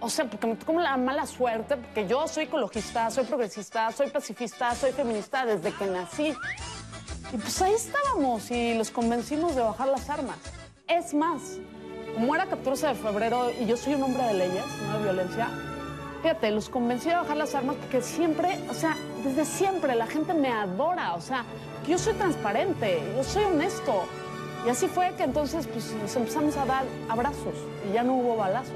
[0.00, 4.08] O sea, porque me tocó la mala suerte, porque yo soy ecologista, soy progresista, soy
[4.08, 6.34] pacifista, soy feminista desde que nací.
[7.34, 10.38] Y pues ahí estábamos y los convencimos de bajar las armas.
[10.88, 11.58] Es más,
[12.14, 15.50] como era 14 de febrero y yo soy un hombre de leyes, no de violencia,
[16.22, 20.32] fíjate, los convencí de bajar las armas porque siempre, o sea, desde siempre la gente
[20.32, 21.44] me adora, o sea,
[21.86, 24.06] yo soy transparente, yo soy honesto.
[24.66, 27.54] Y así fue que entonces pues, nos empezamos a dar abrazos
[27.88, 28.74] y ya no hubo balazos.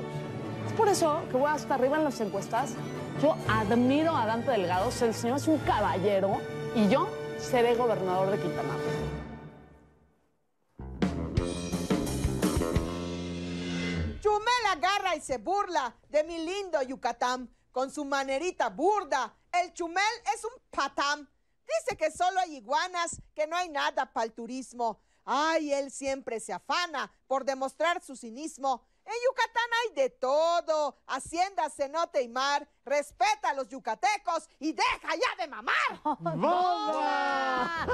[0.64, 2.74] Es por eso que voy hasta arriba en las encuestas.
[3.20, 6.40] Yo admiro a Dante Delgado, el señor es un caballero
[6.76, 7.09] y yo
[7.40, 9.20] seré gobernador de Quintana Roo.
[14.20, 19.35] Chumel agarra y se burla de mi lindo Yucatán con su manerita burda.
[19.53, 21.29] El Chumel es un patán.
[21.66, 25.00] Dice que solo hay iguanas, que no hay nada para el turismo.
[25.24, 28.85] Ay, él siempre se afana por demostrar su cinismo.
[29.04, 30.96] En Yucatán hay de todo.
[31.06, 32.68] Hacienda, cenote y mar.
[32.85, 35.74] Respeta a los yucatecos y deja ya de mamar.
[36.20, 37.87] ¡Bomba!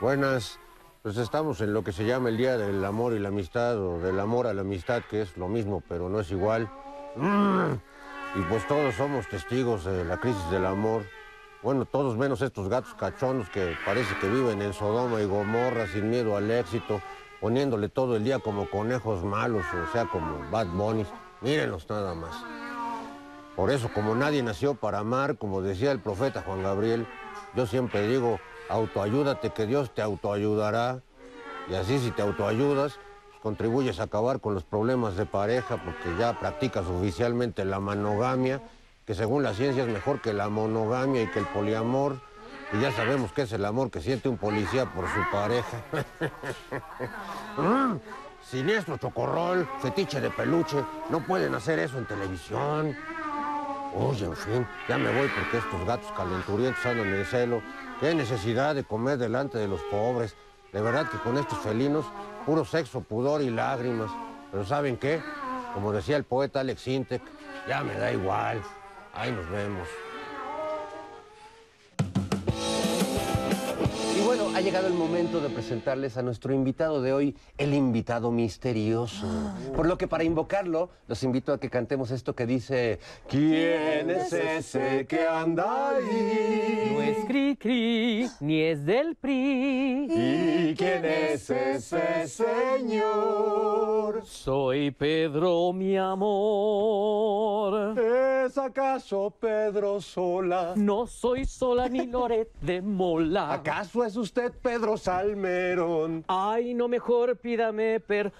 [0.00, 0.58] Buenas.
[1.02, 4.00] Pues estamos en lo que se llama el Día del Amor y la Amistad, o
[4.00, 6.68] del amor a la amistad, que es lo mismo, pero no es igual.
[7.14, 7.74] Mm.
[8.34, 11.04] Y pues todos somos testigos de la crisis del amor.
[11.62, 16.10] Bueno, todos menos estos gatos cachonos que parece que viven en Sodoma y Gomorra sin
[16.10, 17.00] miedo al éxito,
[17.40, 21.08] poniéndole todo el día como conejos malos, o sea, como Bad Bunnies.
[21.42, 22.34] Mírenlos nada más.
[23.54, 27.06] Por eso, como nadie nació para amar, como decía el profeta Juan Gabriel,
[27.54, 31.00] yo siempre digo, autoayúdate que Dios te autoayudará.
[31.68, 32.98] Y así si te autoayudas,
[33.30, 38.60] pues, contribuyes a acabar con los problemas de pareja porque ya practicas oficialmente la monogamia,
[39.06, 42.20] que según la ciencia es mejor que la monogamia y que el poliamor.
[42.72, 45.82] Y ya sabemos qué es el amor que siente un policía por su pareja.
[47.58, 47.96] Mm,
[48.50, 50.76] Siniestro chocorrol, fetiche de peluche,
[51.10, 52.96] no pueden hacer eso en televisión.
[53.94, 57.62] Oye, en fin, ya me voy porque estos gatos calenturientos andan en celo.
[58.00, 60.36] Qué necesidad de comer delante de los pobres.
[60.72, 62.04] De verdad que con estos felinos,
[62.46, 64.10] puro sexo, pudor y lágrimas.
[64.52, 65.20] Pero ¿saben qué?
[65.74, 67.22] Como decía el poeta Alex Intec,
[67.68, 68.62] ya me da igual.
[69.14, 69.88] Ahí nos vemos.
[74.58, 79.24] Ha llegado el momento de presentarles a nuestro invitado de hoy, el invitado misterioso.
[79.76, 84.32] Por lo que para invocarlo, los invito a que cantemos esto que dice, ¿quién es
[84.32, 86.90] ese que anda ahí?
[86.92, 90.08] No es cri cri, ni es del PRI.
[90.10, 94.22] ¿Y quién es ese señor?
[94.24, 97.96] Soy Pedro, mi amor.
[97.96, 100.72] ¿Es acaso Pedro Sola?
[100.74, 103.52] No soy sola ni Loret de Mola.
[103.52, 106.24] ¿Acaso es usted Pedro Salmerón?
[106.28, 108.32] Ay, no mejor pídame perdón.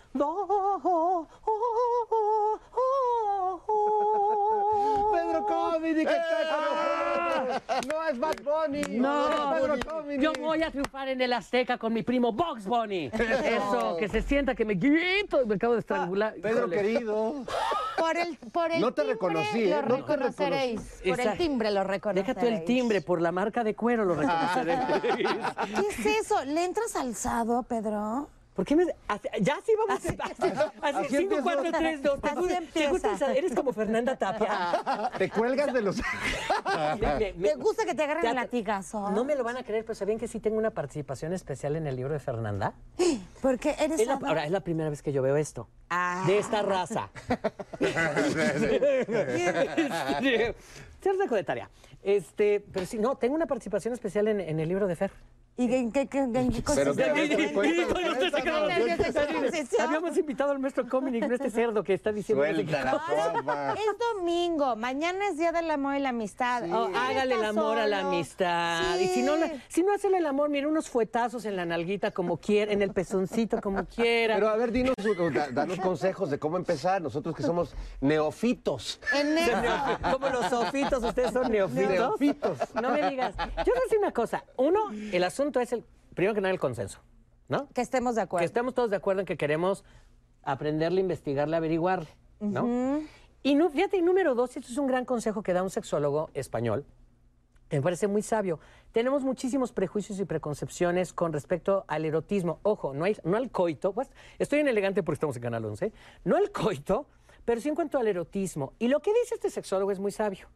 [5.12, 6.77] Pedro Comedy, que está con nosotros.
[7.88, 8.82] No es Bad Bunny.
[8.98, 10.22] No, Pedro Comedy.
[10.22, 13.06] yo voy a triunfar en el Azteca con mi primo Box Bunny.
[13.44, 16.34] Eso, que se sienta que me grito me acabo de estrangular.
[16.34, 16.76] Pedro Híjole.
[16.76, 17.44] querido.
[17.96, 19.70] Por el, por el No te timbre reconocí, ¿eh?
[19.70, 20.80] lo No te reconoceréis.
[21.06, 22.26] Por el timbre lo reconoceréis.
[22.36, 24.78] Deja tú el timbre, por la marca de cuero lo reconoceréis.
[25.74, 26.44] ¿Qué es eso?
[26.44, 28.28] ¿Le entras alzado, Pedro?
[28.58, 28.86] ¿Por qué me.?
[29.06, 30.08] así- ya sí vamos a.
[30.08, 30.16] Así,
[30.82, 31.42] así 5, empiezo.
[31.44, 32.20] 4, 3, 2.
[32.20, 35.12] ¿Te, Así gusta- te gusta esa- Eres como Fernanda Tapia.
[35.16, 35.98] Te cuelgas de los...
[37.00, 39.10] Me- me- me- ¿Te gusta que te agarren te- latigazo?
[39.12, 41.86] No me lo van a creer, pero ¿sabían que sí tengo una participación especial en
[41.86, 42.74] el libro de Fernanda?
[43.40, 45.68] Porque eres Es la, ahora, es la primera vez que yo veo esto.
[45.90, 46.24] Ah.
[46.26, 47.10] De esta raza.
[51.00, 51.70] Dejo de tarea.
[52.02, 55.12] Este, pero sí, no, tengo una participación especial en, en el libro de Fer.
[55.58, 56.20] ¿Y en qué, qué.
[59.80, 62.44] Habíamos invitado al maestro Cominic, no este cerdo que está diciendo.
[62.44, 63.74] sé Suelta.
[63.74, 66.62] Es domingo, mañana es Día del Amor y la Amistad.
[66.72, 68.98] Oh, Él hágale el amor a la amistad.
[69.00, 69.32] Y si no,
[69.66, 72.92] si no hacele el amor, mire, unos fuetazos en la nalguita como quiera, en el
[72.92, 74.36] pezoncito como quiera.
[74.36, 74.94] Pero a ver, dinos,
[75.34, 77.02] da- danos consejos de cómo empezar.
[77.02, 79.00] Nosotros que somos neofitos.
[79.12, 79.52] En eso.
[80.12, 81.88] Como los sofitos, ustedes son neofitos.
[81.88, 82.58] Neofitos.
[82.80, 83.34] No me digas.
[83.36, 84.44] Yo te voy a decir una cosa.
[84.56, 85.84] Uno, el asunto es el,
[86.14, 87.00] primero que nada, el consenso,
[87.48, 87.68] ¿no?
[87.70, 88.44] Que estemos de Que acuerdo.
[88.46, 89.84] estemos todos de acuerdo en que queremos
[90.42, 92.08] aprenderle, investigarle, averiguarle,
[92.40, 93.00] ¿no?
[93.42, 96.30] Y no, fíjate, número dos, y esto es un gran consejo que da un sexólogo
[96.34, 96.84] español,
[97.68, 98.58] que me parece muy sabio.
[98.92, 102.58] Tenemos muchísimos prejuicios y preconcepciones con respecto al erotismo.
[102.62, 105.92] Ojo, no, hay, no al coito, pues, estoy en elegante porque estamos en Canal 11,
[106.24, 107.06] no al coito,
[107.44, 108.72] pero sí en cuanto al erotismo.
[108.78, 110.48] Y lo que dice este sexólogo es muy sabio.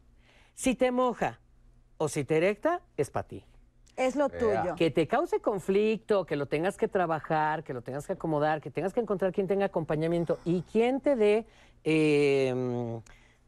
[0.55, 1.39] Si te moja
[1.97, 3.45] o si te erecta, es para ti.
[3.95, 4.75] Es lo tuyo.
[4.75, 8.71] Que te cause conflicto, que lo tengas que trabajar, que lo tengas que acomodar, que
[8.71, 11.45] tengas que encontrar quien tenga acompañamiento y quien te dé
[11.83, 12.49] eh,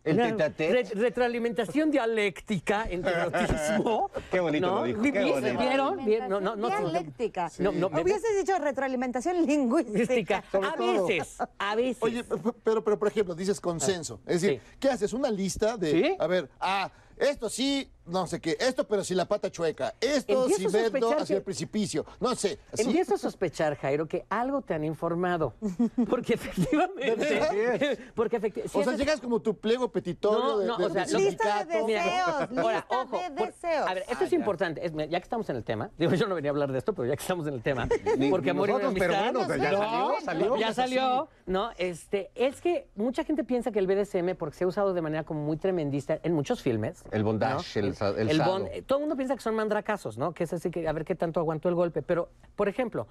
[0.03, 0.71] El una tete a tete.
[0.73, 4.11] re- retroalimentación dialéctica en tu erotismo.
[4.29, 4.75] Qué bonito ¿no?
[4.75, 5.57] lo dijo, qué bonito.
[5.59, 6.05] ¿Vieron?
[6.05, 6.29] ¿Vieron?
[6.29, 6.89] No, no, no, sí, no.
[6.91, 7.51] Dialéctica.
[7.57, 10.43] No, no, me- Hubieses dicho retroalimentación lingüística.
[10.51, 11.07] Sobre A todo.
[11.07, 12.03] veces, a veces.
[12.03, 12.23] Oye,
[12.63, 14.19] pero, pero por ejemplo, dices consenso.
[14.27, 14.75] Es decir, Sí.
[14.79, 15.11] ¿qué haces?
[15.13, 16.15] Una lista de, ¿Sí?
[16.19, 20.43] a ver, ah, esto sí, no sé qué, esto pero si la pata chueca, esto
[20.45, 22.59] Empiezo si vendo hacia que- el precipicio, no sé.
[22.77, 25.53] Empiezo a sospechar, Jairo, que algo te han informado.
[26.09, 27.97] Porque efectivamente.
[28.15, 28.77] porque efectivamente.
[28.79, 31.19] O sea, llegas como tu pliego petitorio No, de, no, de- o sea, de lo-
[31.19, 31.87] Lista de deseos.
[31.87, 33.87] Mira, ahora, lista ojo, de por- deseos.
[33.89, 34.85] a ver, esto es importante.
[34.85, 36.93] es- ya que estamos en el tema, digo, yo no venía a hablar de esto,
[36.93, 37.87] pero ya que estamos en el tema,
[38.17, 40.57] Ni- porque ni amor y nosotros, pero bueno, ya no, salió, salió.
[40.57, 41.71] ya Pues salió, ¿no?
[41.77, 45.23] Este, es que mucha gente piensa que el BDSM, porque se ha usado de manera
[45.23, 47.03] como muy tremendista en muchos filmes.
[47.11, 47.94] El bondage, ¿no?
[48.01, 50.33] El el bond- eh, todo el mundo piensa que son mandracazos, ¿no?
[50.33, 52.01] Que es así que a ver qué tanto aguantó el golpe.
[52.01, 53.07] Pero, por ejemplo,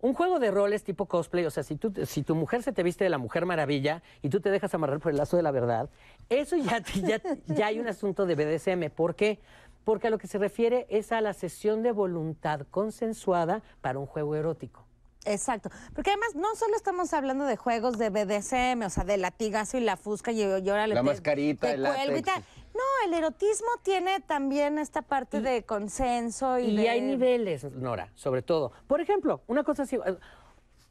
[0.00, 2.82] un juego de roles tipo cosplay, o sea, si, tú, si tu mujer se te
[2.82, 5.50] viste de la Mujer Maravilla y tú te dejas amarrar por el lazo de la
[5.50, 5.88] verdad,
[6.28, 8.90] eso ya, ya, ya hay un asunto de BDSM.
[8.94, 9.38] ¿Por qué?
[9.84, 14.06] porque a lo que se refiere es a la sesión de voluntad consensuada para un
[14.06, 14.84] juego erótico.
[15.24, 15.70] Exacto.
[15.94, 19.80] Porque además no solo estamos hablando de juegos de BDSM, o sea, de latigazo y
[19.80, 22.42] la fusca y, y órale, La te- mascarita, te el cuelgo y tal.
[22.76, 26.88] No, el erotismo tiene también esta parte de consenso y, Y de...
[26.90, 28.72] hay niveles, Nora, sobre todo.
[28.86, 30.16] Por ejemplo, una cosa así, eh,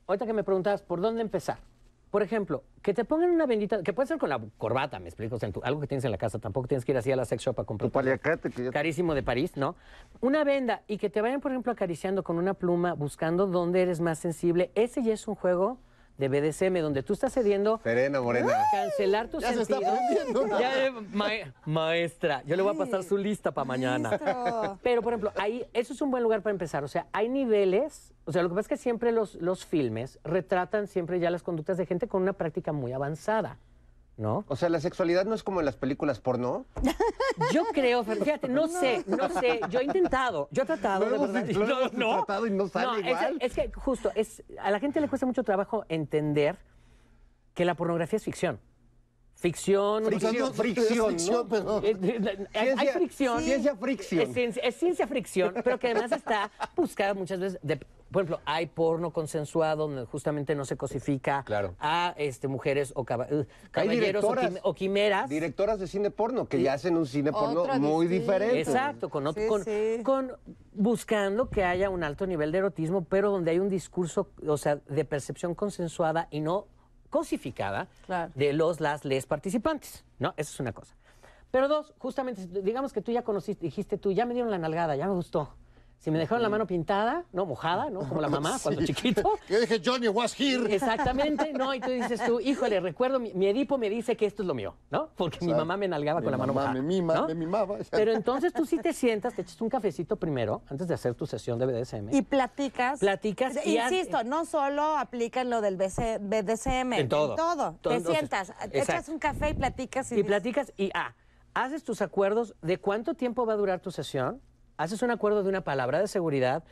[0.08, 1.58] ahorita que me preguntabas por dónde empezar.
[2.10, 5.36] Por ejemplo, que te pongan una bendita, que puede ser con la corbata, me explico,
[5.36, 7.12] o sea, en tu- algo que tienes en la casa, tampoco tienes que ir así
[7.12, 7.90] a la sex shop a comprar.
[7.90, 8.72] Tu paliacate que ya...
[8.72, 9.76] Carísimo de París, ¿no?
[10.22, 14.00] Una venda y que te vayan, por ejemplo, acariciando con una pluma, buscando dónde eres
[14.00, 14.72] más sensible.
[14.76, 15.78] Ese ya es un juego
[16.18, 18.54] de BDSM, donde tú estás cediendo Serena, morena.
[18.72, 20.00] cancelar tus Ya se está sentidos.
[20.00, 20.60] aprendiendo.
[20.60, 21.30] Ya, eh, ma-
[21.66, 24.78] maestra, yo le voy a pasar su lista para mañana.
[24.82, 26.84] Pero, por ejemplo, ahí, eso es un buen lugar para empezar.
[26.84, 28.14] O sea, hay niveles.
[28.26, 31.44] O sea, lo que pasa es que siempre los, los filmes retratan siempre ya las
[31.44, 33.58] conductas de gente con una práctica muy avanzada.
[34.18, 34.46] ¿No?
[34.48, 36.66] O sea, la sexualidad no es como en las películas porno.
[37.54, 39.60] Yo creo, fíjate, no, sé, no sé.
[39.70, 41.50] Yo he intentado, yo he tratado, Lo de hemos- verdad.
[41.94, 43.38] hemos tratado y no sale igual.
[43.42, 46.58] Es, que justo, es, a la gente le cuesta mucho trabajo entender
[47.54, 48.58] que la pornografía es ficción.
[49.38, 51.18] Ficción, Fricción, fricción,
[51.66, 51.80] ¿no?
[51.84, 53.42] Eh, eh, hay- fricción.
[53.42, 54.22] ciencia fricción.
[54.22, 57.60] Es ciencia, es ciencia fricción, pero que además está buscada muchas veces.
[57.62, 61.76] de- por ejemplo, hay porno consensuado donde justamente no se cosifica Claro.
[61.82, 65.30] a este, mujeres o caba- uh, caballeros o, directoras, quim- o quimeras.
[65.30, 68.32] directoras de cine porno que ya hacen un cine porno muy distinto.
[68.32, 68.62] diferente.
[68.62, 70.00] Exacto, con, otro- Sí, con, sí.
[70.04, 70.32] con-
[70.72, 74.78] buscando que haya un alto nivel de erotismo, pero donde hay un discurso, o sea,
[74.88, 76.68] de percepción consensuada y no
[77.10, 78.32] cosificada Claro.
[78.34, 80.34] de los, las, les participantes, ¿no?
[80.38, 80.96] Esa es una cosa.
[81.52, 84.96] Pero dos, justamente, digamos que tú ya conociste, dijiste tú, ya me dieron la nalgada,
[84.96, 85.50] ya me gustó.
[86.06, 88.08] Si me dejaron la mano pintada, no mojada, ¿no?
[88.08, 89.40] Como la mamá cuando chiquito.
[89.48, 90.72] Que dije, Johnny was here.
[90.76, 91.74] Exactamente, ¿no?
[91.74, 94.54] Y tú dices tú, híjole, recuerdo, mi, mi Edipo me dice que esto es lo
[94.54, 95.10] mío, ¿no?
[95.16, 96.80] Porque mi mamá me nalgaba Mi con la mano mamá mojada.
[96.80, 97.28] me mima, ¿no?
[97.28, 97.78] me mimaba.
[97.90, 101.26] Pero entonces tú sí te sientas, te echas un cafecito primero, antes de hacer tu
[101.26, 102.14] sesión de BDSM.
[102.14, 103.00] Y platicas.
[103.00, 106.94] Platicas y Insisto, no solo aplican lo del BC BDSM.
[106.94, 107.32] En todo.
[107.32, 107.78] En todo.
[107.82, 109.12] Todo, Te sientas, echas exacto.
[109.12, 110.12] un café y platicas.
[110.12, 111.16] Y, y platicas y ah,
[111.56, 114.40] haces tus acuerdos de cuánto tiempo va a durar tu sesión,
[114.78, 116.64] haces un acuerdo de una palabra de seguridad.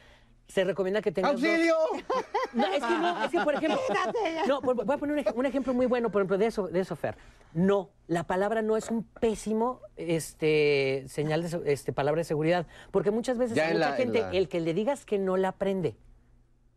[0.48, 1.34] Se recomienda que tengas.
[1.34, 1.76] dos- ¡Auxilio!
[2.54, 3.80] No, es que no, es que por ejemplo.
[4.48, 6.82] No, voy a poner un, ej- un ejemplo muy bueno, por ejemplo, de eso, de
[6.82, 7.16] eso, Fer.
[7.54, 12.68] No, la palabra no es un pésimo este, señal de este, palabra de seguridad.
[12.92, 15.38] Porque muchas veces Ya en mucha la- gente, la- el que le digas que no
[15.38, 15.96] la aprende.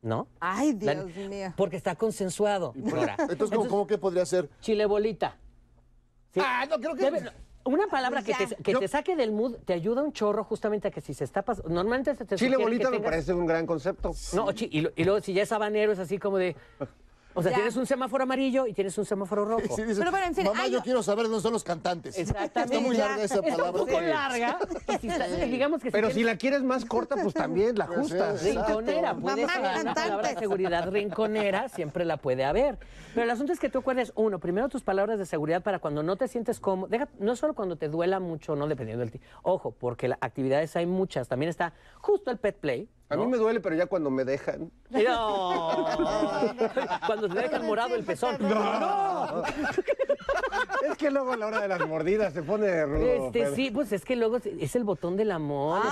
[0.02, 0.28] ¿No?
[0.40, 1.52] Ay, La- Dios mío.
[1.56, 2.72] Porque está consensuado.
[2.76, 4.48] Entonces, ¿cómo, cómo que podría ser?
[4.60, 5.36] Chile bolita.
[6.32, 6.40] Sí.
[6.42, 7.02] Ah, no, creo que...
[7.10, 7.32] Debe-
[7.66, 10.88] una palabra que, te, que Yo- te saque del mood te ayuda un chorro justamente
[10.88, 11.68] a que si se está pasando.
[11.70, 14.12] Normalmente se te Chile bolita que me tengas- parece un gran concepto.
[14.34, 16.56] No, o chi- y, lo- y luego si ya es habanero es así como de.
[17.38, 17.56] O sea, Ya.
[17.58, 19.76] tienes un semáforo amarillo y tienes un semáforo rojo.
[19.76, 22.16] Sí, Pero bueno, en fin, mamá, hay- yo quiero saber dónde son los cantantes.
[22.16, 22.76] Exactamente.
[22.76, 23.08] Está muy Ya.
[23.08, 23.80] larga esa Está un palabra.
[23.80, 24.58] poco larga.
[24.88, 27.84] Y si está- digamos que Pero si tienes- la quieres más corta, pues también la
[27.84, 28.40] ajustas.
[28.40, 32.78] Sí, Rinconera, puede Mamá ser una palabra de seguridad rinconera, siempre la puede haber.
[33.14, 36.02] Pero el asunto es que tú acuerdes, uno, primero tus palabras de seguridad para cuando
[36.02, 39.20] no te sientes cómodo, deja, no solo cuando te duela mucho, no dependiendo del ti.
[39.42, 42.88] Ojo, porque las actividades hay muchas, también está justo el pet play.
[43.08, 44.70] A mí me duele, pero ya cuando me dejan.
[44.90, 45.86] No.
[47.06, 48.36] Cuando te dejan morado el pezón.
[48.40, 49.42] No.
[50.90, 53.26] Es que luego a la hora de las mordidas se pone rudo.
[53.26, 55.82] Este, sí, pues es que luego es el botón del amor.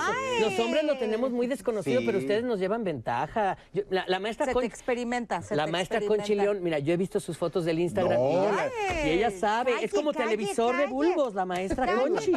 [0.41, 2.05] Los hombres lo tenemos muy desconocido, Sí.
[2.05, 3.57] pero ustedes nos llevan ventaja.
[3.73, 5.41] Yo- la, la maestra Se Con- te experimenta.
[5.41, 6.23] se La te maestra experimenta.
[6.23, 8.19] Conchi León, mira, yo he visto sus fotos del Instagram.
[8.19, 8.29] No.
[8.29, 8.71] y, ella,
[9.05, 12.33] y ella sabe, Calle, es como calle, televisor de bulbos, la maestra Conchi.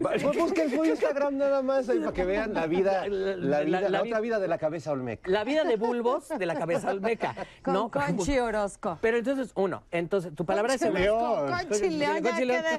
[0.00, 3.06] Pues busquen su Instagram nada más ahí para que vean la vida, la,
[3.36, 5.30] La- vida, la- la, la otra vi- vida de la cabeza olmeca.
[5.30, 7.34] La vida de bulbos de la cabeza almeca.
[7.62, 7.90] Con ¿no?
[7.90, 8.98] Conchi Orozco.
[9.00, 11.46] Pero entonces, uno, entonces, tu palabra de Conchi seguridad.
[11.46, 11.66] León.
[11.68, 12.62] Conchi León, ya Conchi León.
[12.64, 12.74] quedé.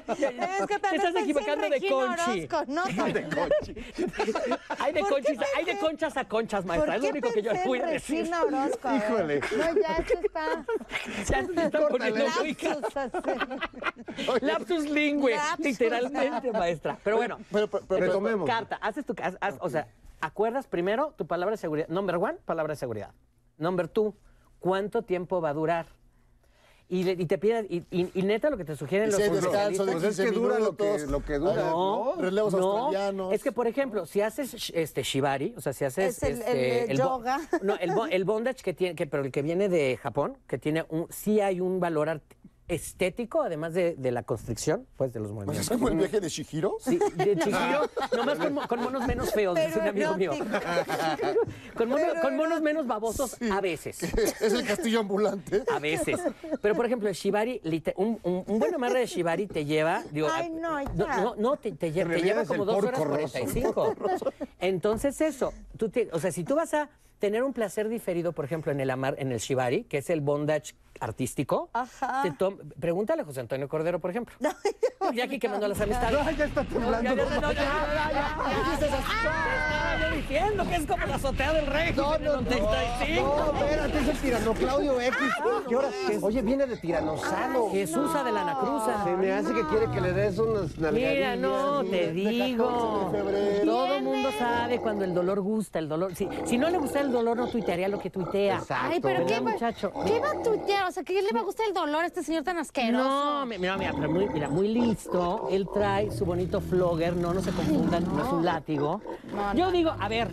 [0.60, 2.46] Es que Te también estás equivocando de Conchi.
[2.46, 2.82] Orozco, no,
[4.78, 6.86] Hay de, ¿Por qué conchis, hay de conchas a conchas, maestra.
[6.94, 8.18] ¿Por Es lo único que yo voy a decir.
[8.18, 8.88] Regina Orozco?
[8.94, 9.40] Híjole.
[9.40, 10.64] No, ya esto está...
[11.28, 12.56] Ya se están poniendo muy
[14.40, 16.98] Lapsus, lingüe, literalmente, maestra.
[17.02, 18.48] Pero bueno, Pero, pero, pero- Retomemos.
[18.48, 19.85] carta, haces tu haz- haz- o sea,
[20.20, 21.88] acuerdas primero tu palabra de seguridad.
[21.88, 23.12] Number one, palabra de seguridad.
[23.58, 24.14] Number two,
[24.60, 25.86] ¿cuánto tiempo va a durar?
[26.88, 29.84] Y, le- y te piden, y, y- y neta lo que te sugieren los descanso
[29.84, 31.10] de Pues es 15 que dura lo que- minutos.
[31.10, 33.32] lo que dura, Ah, No, Relevos no, australianos.
[33.32, 36.92] Es que, por ejemplo, si haces este shibari, o sea, si haces Es el- este,
[36.92, 37.40] el, bo- yoga.
[37.62, 40.58] no, el, bo- el bondage que tiene, que, pero el que viene de Japón, que
[40.58, 42.34] tiene un, sí hay un valor art-
[42.68, 45.68] estético, además de, de la constricción, pues de los ¿Es movimientos.
[45.68, 46.76] como el viaje de Shihiro?
[46.80, 50.30] Sí, de Chihiro, nomás con, con monos menos feos, Pero dice un amigo mío.
[51.76, 54.02] con, mono- con monos menos babosos a veces.
[54.40, 55.62] Es el castillo ambulante.
[55.72, 56.18] A veces.
[56.60, 57.60] Pero, por ejemplo, el shibari,
[57.96, 60.02] un, un- un buen amarre de shibari te lleva...
[60.10, 61.20] Digo, Ay, no, ya.
[61.20, 63.32] no, no, te, te te lleva es como el dos horas porco roso.
[63.38, 63.94] 45.
[64.60, 65.52] Entonces, eso.
[65.76, 66.88] Tú te- o sea, si tú vas a
[67.18, 70.20] tener un placer diferido, por ejemplo, en el amar, en el shibari, que es el
[70.20, 72.22] bondage artístico, Ajá.
[72.80, 74.34] pregúntale a José Antonio Cordero, por ejemplo.
[75.14, 76.18] ya aquí quemando las amistades.
[76.24, 77.02] Ay, ya está temblando.
[77.02, 80.86] Ya, ya, ya, no, ya, ya, ya, ya, ya, te estaba yo diciendo que es
[80.86, 81.92] como la azotea del rey.
[81.94, 83.52] No, no, no, 95.
[83.52, 85.18] no, espérate, es el tirano Claudio X.
[85.68, 85.88] ¿Qué hora?
[86.22, 87.70] Oye, viene de tiranosado.
[87.70, 89.04] Jesús de la Anacruza.
[89.04, 91.14] Se me hace que quiere que le des unas nalgadillas.
[91.14, 93.12] Mira, no, te digo.
[93.64, 96.14] Todo mundo sabe cuando el dolor gusta, el dolor.
[96.14, 98.60] Si, si no le gusta el dolor, no tuitearía lo que tuitea.
[98.70, 99.92] Ay, pero ¿Verdad, ¿qué va, muchacho?
[100.06, 100.86] ¿qué va a tuitear?
[100.88, 103.02] O sea, ¿qué le va a gustar el dolor a este señor tan asqueroso?
[103.04, 105.48] No, mi- mira, mira, pero muy, mira, muy listo.
[105.50, 109.00] Él trae su bonito flogger, no, no se confundan, no, es un látigo.
[109.54, 110.28] Yo digo, a ver,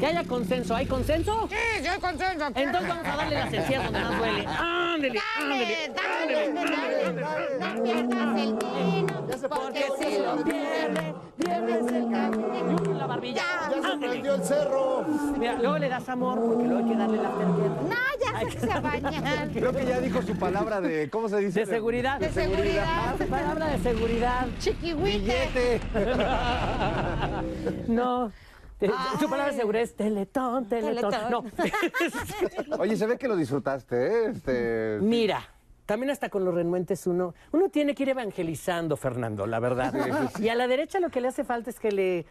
[0.00, 0.74] que haya consenso.
[0.74, 1.48] ¿Hay consenso?
[1.48, 2.46] Sí, sí hay consenso.
[2.54, 4.44] Entonces vamos a darle las encías donde más duele.
[4.46, 7.16] Ándele, ándele, Dale, dale,
[7.58, 11.14] dale, no pierdas el vino, porque si lo pierdes,
[11.46, 12.94] pierdes el camino.
[12.98, 13.42] La barbilla.
[13.70, 14.12] ¡Ya se ándele.
[14.12, 15.04] prendió el cerro!
[15.38, 17.68] Mira, luego le das amor, porque luego hay que darle la aftercare.
[17.88, 19.48] No, ya se a bañar.
[19.52, 21.60] Creo que ya dijo su palabra de, ¿cómo se dice?
[21.60, 22.18] De seguridad.
[22.20, 23.14] De seguridad.
[23.30, 24.46] Palabra de seguridad.
[24.58, 25.18] Chiquihuite.
[25.18, 25.80] Billete.
[27.88, 28.30] No.
[28.78, 31.10] Te- Su palabra de seguridad es teletón, teletón.
[31.10, 31.30] Teletón.
[31.30, 32.78] No.
[32.78, 34.30] Oye, se ve que lo disfrutaste, ¿eh?
[34.34, 34.98] Este...
[35.00, 35.40] Mira,
[35.86, 39.92] también hasta con los renuentes uno, uno tiene que ir evangelizando, Fernando, la verdad.
[40.40, 42.26] Y a la derecha lo que le hace falta es que le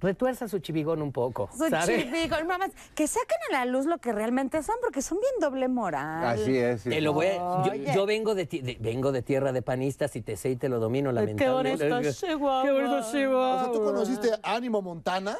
[0.00, 2.02] retuerza su chivigón un poco, Su ¿sabe?
[2.04, 2.34] chivico.
[2.46, 6.24] Mamás, que saquen a la luz lo que realmente son, porque son bien doble moral.
[6.26, 6.82] Así es.
[6.82, 6.90] sí.
[6.90, 10.20] Te lo voy a- yo, vengo de, ti- de- vengo de tierra de panistas y
[10.20, 11.76] te sé y te lo domino, lamentable.
[11.76, 12.62] bonito, Chihuahua.
[12.64, 12.98] Qué bonito.
[12.98, 15.36] O sea, ¿tú conociste a Ánimo Montana?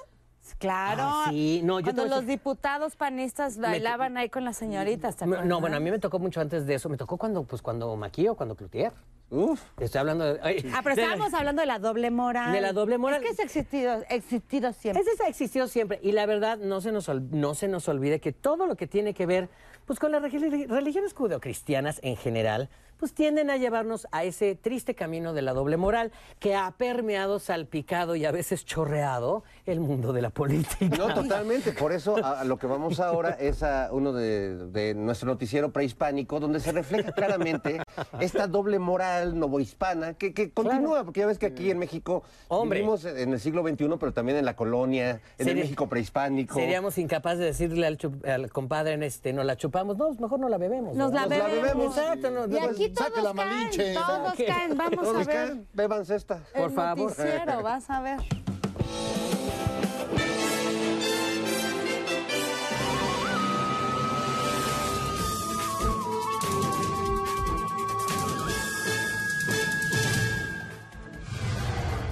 [0.59, 1.03] Claro.
[1.05, 1.61] Ah, sí.
[1.65, 5.61] No, yo Cuando los diputados panistas bailaban ahí con las señoritas, ¿te No, acuerdas?
[5.61, 6.89] bueno, a mí me tocó mucho antes de eso.
[6.89, 8.93] Me tocó cuando, pues, cuando Maquillo, cuando Cloutier.
[9.31, 9.61] Uf.
[9.81, 10.41] Estoy hablando de...
[10.43, 12.53] ay, Ah, pero de la- estábamos hablando de la doble moral.
[12.53, 13.23] De la doble moral.
[13.23, 15.03] Es que es existido, existido siempre.
[15.03, 15.99] Ese ha existido siempre.
[16.03, 19.15] Y la verdad, no se nos, no se nos olvide que todo lo que tiene
[19.15, 19.49] que ver
[19.87, 22.69] pues, con las religi- religiones judeocristianas en general,
[22.99, 27.39] pues tienden a llevarnos a ese triste camino de la doble moral que ha permeado,
[27.39, 30.97] salpicado y a veces chorreado el mundo de la política.
[30.97, 31.73] No, totalmente.
[31.73, 35.73] Por eso a, a lo que vamos ahora es a uno de, de nuestro noticiero
[35.73, 37.81] prehispánico, donde se refleja claramente
[38.21, 42.79] esta doble moral novohispana que, que continúa, porque ya ves que aquí en México Hombre.
[42.81, 46.55] vivimos en el siglo XXI, pero también en la colonia, en el México prehispánico.
[46.55, 49.97] Seríamos incapaces de decirle al, chup- al compadre, en este, no la chupamos.
[49.97, 50.97] No, mejor no la bebemos.
[50.97, 51.29] Nos la ¿no?
[51.29, 51.97] bebemos.
[51.97, 52.31] Exacto.
[52.31, 53.95] no, Y no, aquí saque todos la caen, Malinche.
[53.95, 54.47] todos Saque.
[54.47, 54.77] caen.
[54.77, 55.65] Vamos a ¿Sabes ver qué?
[55.73, 56.39] Bébanse esta.
[56.55, 57.11] Por el favor.
[57.11, 58.21] noticiero, vas a ver.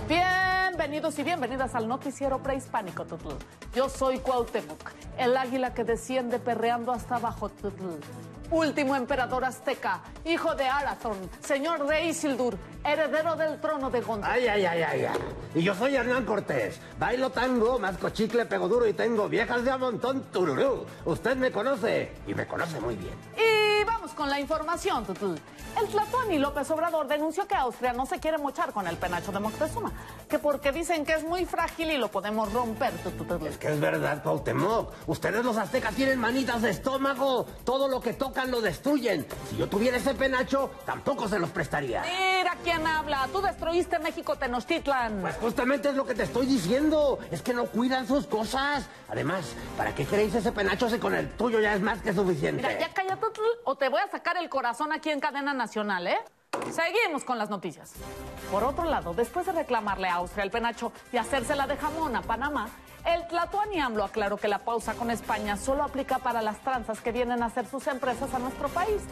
[0.08, 3.34] Bienvenidos y bienvenidas al noticiero prehispánico, Tutl.
[3.74, 7.98] Yo soy Cuauhtémoc, el águila que desciende perreando hasta abajo, Tutl.
[8.52, 14.28] Último emperador azteca, hijo de Arathorn, señor de Isildur, heredero del trono de Gondor.
[14.28, 15.20] Ay, ay, ay, ay, ay.
[15.54, 16.78] Y yo soy Hernán Cortés.
[16.98, 20.84] Bailo tango, masco chicle, pego duro y tengo viejas de a montón tururú.
[21.06, 23.14] Usted me conoce y me conoce muy bien.
[23.38, 25.36] Y vamos con la información, Tutl.
[25.80, 29.40] El Tlatuani López Obrador denunció que Austria no se quiere mochar con el penacho de
[29.40, 29.90] Moctezuma,
[30.28, 33.46] que porque dicen que es muy frágil y lo podemos romper, Tutl.
[33.46, 34.92] Es que es verdad, Cuauhtémoc.
[35.06, 37.46] Ustedes los aztecas tienen manitas de estómago.
[37.64, 38.12] Todo lo que
[38.50, 39.26] lo destruyen.
[39.48, 42.02] Si yo tuviera ese penacho, tampoco se los prestaría.
[42.02, 43.28] Mira quién habla.
[43.32, 45.20] Tú destruiste México Tenochtitlan.
[45.22, 47.18] Pues justamente es lo que te estoy diciendo.
[47.30, 48.86] Es que no cuidan sus cosas.
[49.08, 52.62] Además, ¿para qué queréis ese penacho si con el tuyo ya es más que suficiente?
[52.62, 56.06] Mira, ya cállate Tutl, o te voy a sacar el corazón aquí en cadena nacional,
[56.06, 56.18] ¿eh?
[56.70, 57.92] Seguimos con las noticias.
[58.50, 62.22] Por otro lado, después de reclamarle a Austria el penacho y hacérsela de jamón a
[62.22, 62.68] Panamá,
[63.04, 67.12] el Tlatuani AMLO aclaró que la pausa con España solo aplica para las tranzas que
[67.12, 69.02] vienen a hacer sus empresas a nuestro país.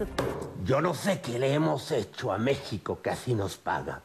[0.64, 4.03] Yo no sé qué le hemos hecho a México que así nos paga.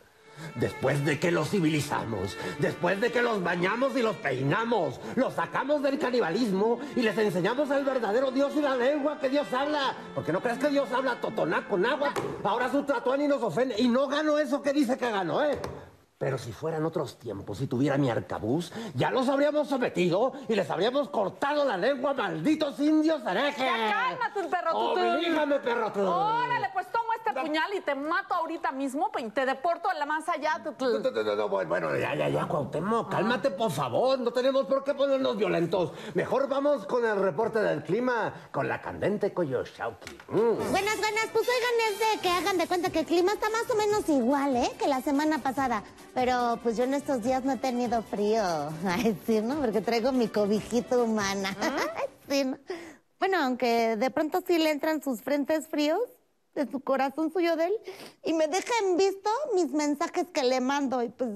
[0.56, 5.82] Después de que los civilizamos, después de que los bañamos y los peinamos, los sacamos
[5.82, 9.96] del canibalismo y les enseñamos el verdadero Dios y la lengua que Dios habla.
[10.14, 12.14] Porque no crees que Dios habla totoná con agua.
[12.44, 12.86] Ahora su
[13.20, 15.60] y nos ofende y no ganó eso que dice que ganó, ¿eh?
[16.18, 20.70] Pero si fueran otros tiempos, si tuviera mi arcabuz, ya los habríamos sometido y les
[20.70, 23.58] habríamos cortado la lengua, malditos indios herejes.
[23.58, 25.02] Ya cálmate, perro tutú.
[25.02, 26.08] Oblígame, perro tutú.
[26.08, 29.94] Órale, pues toma este puñal y te mato ahorita mismo, pues, y te deporto a
[29.94, 30.58] la más allá.
[30.80, 34.18] No, no, no, no, bueno, ya, ya, ya, Cuauhtémoc, cálmate, por favor.
[34.18, 35.92] No tenemos por qué ponernos violentos.
[36.14, 40.18] Mejor vamos con el reporte del clima, con la candente Coyoshauki.
[40.30, 40.72] Mm.
[40.72, 41.28] Buenas, buenas.
[41.34, 44.08] Pues oigan, es de que hagan de cuenta que el clima está más o menos
[44.08, 44.72] igual, ¿eh?
[44.80, 45.84] Que la semana pasada.
[46.16, 48.42] Pero pues yo en estos días no he tenido frío.
[48.86, 49.60] Ay, sí, ¿no?
[49.60, 51.56] Porque traigo mi cobijita humana.
[52.30, 52.58] sí, ¿no?
[53.20, 56.02] Bueno, aunque de pronto sí le entran sus frentes fríos
[56.54, 57.74] de su corazón suyo de él
[58.24, 61.30] y me deja en visto mis mensajes que le mando y pues,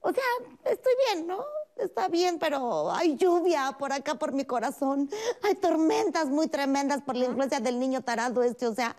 [0.00, 0.24] o sea,
[0.64, 1.44] estoy bien, ¿no?
[1.76, 5.10] Está bien, pero hay lluvia por acá por mi corazón.
[5.42, 8.96] Hay tormentas muy tremendas por la influencia del niño tarado este, o sea,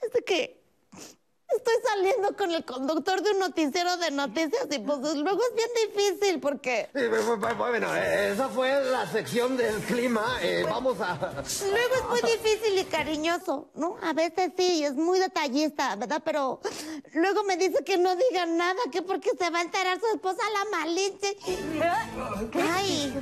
[0.00, 0.57] es de que
[1.56, 5.68] estoy saliendo con el conductor de un noticiero de noticias y pues luego es bien
[5.88, 6.88] difícil porque
[7.56, 10.38] Bueno, eh, esa fue la sección del clima.
[10.42, 11.14] Eh, vamos a...
[11.16, 13.96] luego es muy difícil y cariñoso, ¿no?
[14.02, 16.22] A veces sí, es muy detallista, ¿verdad?
[16.24, 16.60] Pero
[17.14, 20.42] luego me dice que no diga nada, que porque se va a enterar su esposa
[20.52, 21.36] la malinche.
[22.74, 23.14] Ay,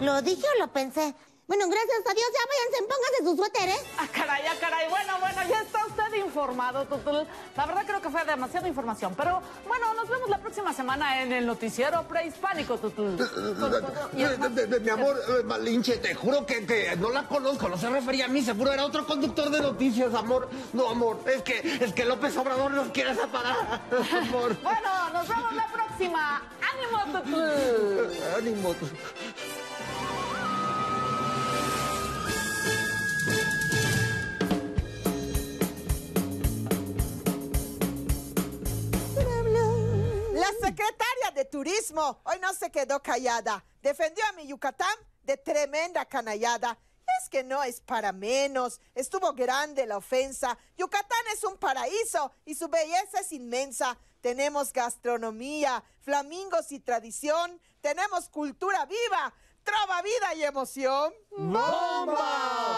[0.00, 1.14] ¿lo dije o lo pensé?
[1.48, 3.90] Bueno, gracias a Dios, ya váyanse, pónganse su suéter, ¿eh?
[3.98, 4.88] Ah, caray, ah, caray.
[4.88, 7.26] Bueno, bueno, ya está usted informado, Tutul.
[7.56, 9.14] La verdad creo que fue demasiada información.
[9.16, 13.18] Pero bueno, nos vemos la próxima semana en el noticiero prehispánico, Tutul.
[14.80, 18.40] Mi amor, Malinche, te juro que, que no la conozco, no se refería a mí,
[18.42, 20.48] seguro era otro conductor de noticias, amor.
[20.72, 23.56] No, amor, es que, es que López Obrador nos quiere separar,
[24.22, 24.56] amor.
[24.62, 26.42] Bueno, nos vemos la próxima.
[26.72, 28.18] ¡Ánimo, Tutul!
[28.38, 28.74] Ánimo.
[40.42, 43.64] La secretaria de Turismo hoy no se quedó callada.
[43.80, 46.76] Defendió a mi Yucatán de tremenda canallada.
[47.20, 48.80] Es que no es para menos.
[48.92, 50.58] Estuvo grande la ofensa.
[50.76, 53.96] Yucatán es un paraíso y su belleza es inmensa.
[54.20, 57.60] Tenemos gastronomía, flamingos y tradición.
[57.80, 59.32] Tenemos cultura viva,
[59.62, 61.14] trova vida y emoción.
[61.38, 62.72] ¡Bomba!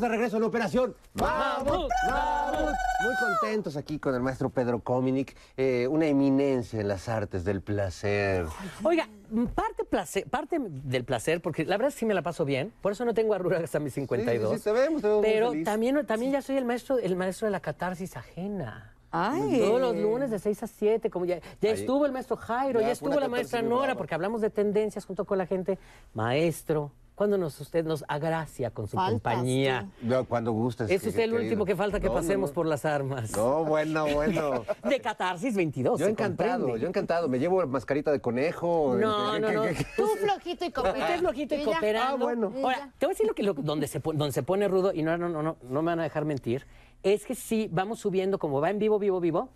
[0.00, 2.74] Estamos de regreso en Operación Mamut, Mamut.
[3.02, 7.60] Muy contentos aquí con el maestro Pedro Cominic, eh, una eminencia en las artes del
[7.60, 8.46] placer.
[8.82, 9.10] Oiga,
[9.54, 13.04] parte, placer, parte del placer, porque la verdad sí me la paso bien, por eso
[13.04, 14.52] no tengo arrugas hasta mis 52.
[14.52, 15.64] Sí, sí, te vemos, te vemos muy Pero feliz.
[15.66, 18.94] también, también ya soy el maestro, el maestro de la catarsis ajena.
[19.10, 19.58] Ay.
[19.58, 21.80] Todos los lunes de 6 a 7, como ya, ya Ahí.
[21.80, 25.36] estuvo el maestro Jairo, Ya estuvo la maestra Nora, porque hablamos de tendencias junto con
[25.36, 25.78] la gente.
[26.14, 26.90] Maestro,
[27.20, 29.90] ¿cuándo nos, usted nos agracia con su Faltas compañía?
[30.00, 30.90] No, cuando gustes.
[30.90, 31.42] Es usted el querido.
[31.42, 32.54] último que falta que No, pasemos no.
[32.54, 33.30] por las armas.
[33.36, 34.64] No, bueno, bueno.
[34.88, 36.00] De catarsis 22.
[36.00, 36.80] Yo encantado, comprende.
[36.80, 37.28] yo encantado.
[37.28, 38.96] Me llevo mascarita de conejo.
[38.98, 39.62] No, ¿Qué- no, no.
[39.64, 41.04] qué- qué- Tú flojito y cooperando.
[41.04, 42.14] Usted flojito y cooperando.
[42.14, 42.52] Ah, bueno.
[42.64, 44.94] Ahora, te voy a decir lo que, lo- donde, se, pone- donde se pone rudo,
[44.94, 46.66] y no, no, no, no, no me van a dejar mentir,
[47.02, 49.50] es que sí, vamos subiendo, como va en vivo, vivo, vivo,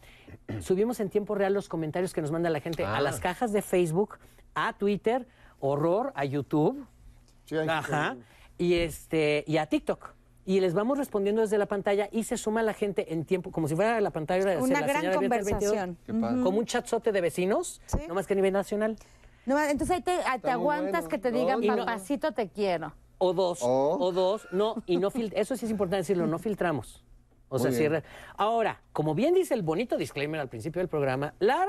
[0.61, 2.97] subimos en tiempo real los comentarios que nos manda la gente Ah.
[2.97, 4.19] a las cajas de Facebook,
[4.55, 5.27] a Twitter,
[5.61, 6.87] horror, a YouTube,
[7.45, 8.17] Sí, hay- ajá,
[8.59, 10.13] y, este, y a TikTok.
[10.47, 13.67] Y les vamos respondiendo desde la pantalla y se suma la gente en tiempo, como
[13.67, 15.99] si fuera la pantalla de Una la gran señora 22, conversación.
[16.05, 16.43] Qué padre.
[16.43, 18.97] Como un chatzote de vecinos, no más que a nivel nacional.
[19.47, 21.09] No, entonces ahí te, ah, te aguantas bueno.
[21.09, 22.93] que te digan, no- papacito, te quiero.
[23.19, 26.39] O dos, O- o dos, no, y no fil- eso sí es importante decirlo, no
[26.39, 27.03] filtramos.
[27.55, 28.03] O sea, Muy re-
[28.37, 31.67] ahora, como bien dice el bonito disclaimer al principio del programa, la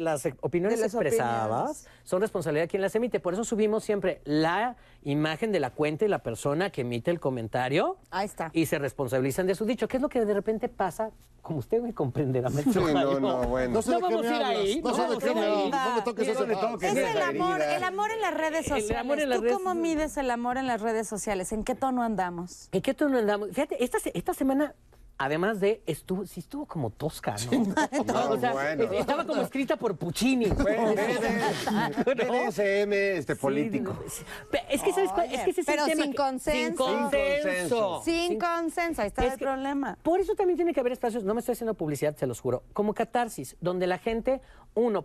[0.00, 1.88] las eh, opiniones las expresadas opiniones.
[2.04, 3.20] son responsabilidad de quien las emite.
[3.20, 7.20] Por eso subimos siempre la imagen de la cuenta y la persona que emite el
[7.20, 8.50] comentario Ahí está.
[8.52, 9.86] y se responsabilizan de su dicho.
[9.88, 11.10] ¿Qué es lo que de repente pasa?
[11.40, 13.74] Como usted me comprenderá, maestro Sí, no, no, bueno.
[13.74, 14.82] No sé vamos me a ir hablas, ahí.
[14.82, 15.70] no sé de vamos qué a ir me ahí.
[15.70, 16.76] no me toques tema.
[16.82, 18.96] Es el amor, el amor en las redes El sociales.
[18.98, 21.52] amor en las ¿Tú redes- cómo mides el amor en las redes sociales?
[21.52, 22.68] ¿En qué tono andamos?
[22.72, 23.48] ¿En qué tono andamos?
[23.52, 23.82] Fíjate,
[24.14, 24.74] esta semana,
[25.18, 27.58] además de, estuvo, sí estuvo como tosca, ¿no?
[28.04, 28.84] No, O sea, bueno.
[28.84, 30.46] es- estaba como escrita por Puccini.
[30.46, 30.94] Bueno,
[32.06, 33.96] BDSM este, político.
[34.08, 34.22] Sí,
[34.68, 35.32] Es que, ¿sabes cuál?
[35.32, 36.86] Es que ese es pero el tema sin que- consenso.
[36.86, 38.02] Sin consenso.
[38.04, 39.98] Sin consenso, ahí está Es el que- problema.
[40.02, 42.62] Por eso también tiene que haber espacios, no me estoy haciendo publicidad, se los juro,
[42.72, 44.40] como catarsis, donde la gente,
[44.74, 45.04] uno,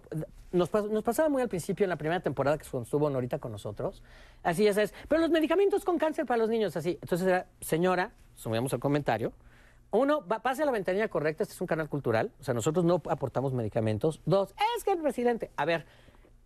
[0.52, 3.52] nos, pas- nos pasaba muy al principio en la primera temporada que estuvo Norita con
[3.52, 4.04] nosotros,
[4.44, 7.00] así ya sabes, pero los medicamentos con cáncer para los niños, así.
[7.02, 9.34] Entonces era, señora, subíamos el comentario,
[9.94, 12.96] uno, pase a la ventanilla correcta, este es un canal cultural, o sea, nosotros no
[13.10, 14.22] aportamos medicamentos.
[14.26, 15.86] Dos, es que el presidente, a ver,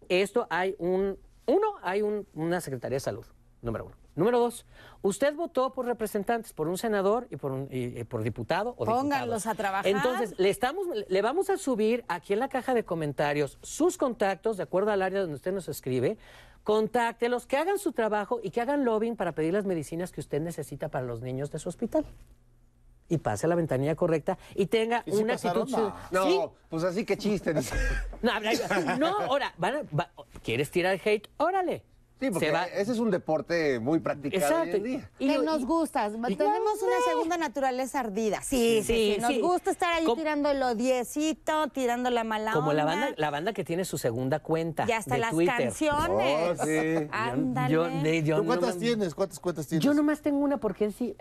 [0.09, 1.17] esto hay un,
[1.47, 3.25] uno, hay un- una Secretaría de Salud.
[3.61, 3.95] Número uno.
[4.15, 4.65] Número dos,
[5.01, 8.85] usted votó por representantes, por un senador y por, un, y- y por diputado o
[8.85, 9.47] Pónganlos diputados.
[9.47, 9.87] a trabajar.
[9.87, 14.57] Entonces, le, estamos, le vamos a subir aquí en la caja de comentarios sus contactos,
[14.57, 16.17] de acuerdo al área donde usted nos escribe.
[16.63, 20.41] Contáctelos, que hagan su trabajo y que hagan lobbying para pedir las medicinas que usted
[20.41, 22.05] necesita para los niños de su hospital.
[23.10, 25.62] Y pase a la ventanilla correcta y tenga ¿Y sí una pasaron?
[25.64, 25.91] actitud...
[26.12, 26.39] No, Sí.
[26.70, 27.53] pues así que chiste.
[27.53, 27.76] dice.
[28.22, 28.32] No,
[28.97, 30.12] no, ahora, van a- va-
[30.43, 31.30] ¿quieres tirar hate?
[31.38, 31.84] Órale.
[32.20, 34.78] Sí, porque va- ese es un deporte muy practicado hoy Exacto.
[34.78, 35.10] en día.
[35.20, 36.10] que nos gusta.
[36.10, 38.41] Tenemos una segunda naturaleza ardida.
[38.41, 39.14] Sí, sí, sí.
[39.16, 39.39] Sí, Nos sí.
[39.39, 42.95] gusta estar ahí tirando el odiecito, tirando la mala Como la onda.
[42.95, 44.86] banda, la banda que tiene su segunda cuenta.
[44.88, 45.55] Y hasta de las Twitter.
[45.60, 46.60] canciones.
[46.60, 47.08] Oh, sí.
[47.12, 48.24] Ándale.
[48.24, 49.14] Yo- ¿Tú cuántas nomás- tienes?
[49.16, 49.86] ¿Cuántas cuentas tienes?
[49.86, 51.16] Yo nomás tengo una porque él sí.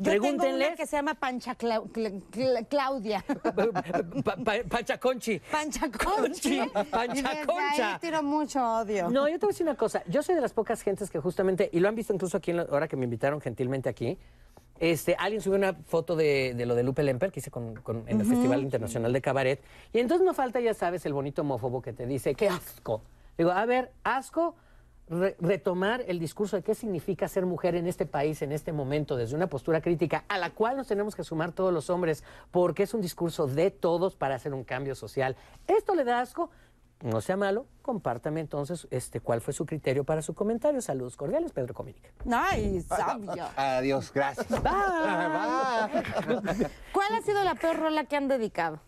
[0.00, 0.66] Yo tengo Pregúntenle.
[0.68, 3.24] una que se llama Pancha Clau- Cla- Cla- Claudia.
[4.24, 5.40] Pa- pa- Pancha Conchi.
[5.50, 6.60] Pancha Conchi.
[6.90, 7.94] Pancha Concha.
[7.94, 9.10] ahí tiro mucho odio.
[9.10, 10.02] No, yo te voy a decir una cosa.
[10.06, 12.58] Yo soy de las pocas gentes que justamente, y lo han visto incluso aquí, en
[12.58, 14.16] la- ahora que me invitaron gentilmente aquí,
[14.78, 18.04] este, alguien subió una foto de, de lo de Lupe Lemper que hice con, con-
[18.06, 18.26] en el.
[18.26, 19.60] Festival Internacional de Cabaret.
[19.92, 23.02] Y entonces no falta, ya sabes, el bonito homófobo que te dice, qué asco.
[23.36, 24.54] Digo, a ver, asco
[25.08, 29.16] re- retomar el discurso de qué significa ser mujer en este país, en este momento,
[29.16, 32.82] desde una postura crítica, a la cual nos tenemos que sumar todos los hombres, porque
[32.84, 35.36] es un discurso de todos para hacer un cambio social.
[35.66, 36.50] ¿Esto le da asco?
[37.00, 40.80] No sea malo, compártame entonces este, cuál fue su criterio para su comentario.
[40.82, 42.08] Saludos cordiales, Pedro Comínica.
[42.28, 43.44] Ay, sabio.
[43.56, 44.48] Adiós, gracias.
[46.92, 48.80] ¿Cuál ha sido la peor rola que han dedicado?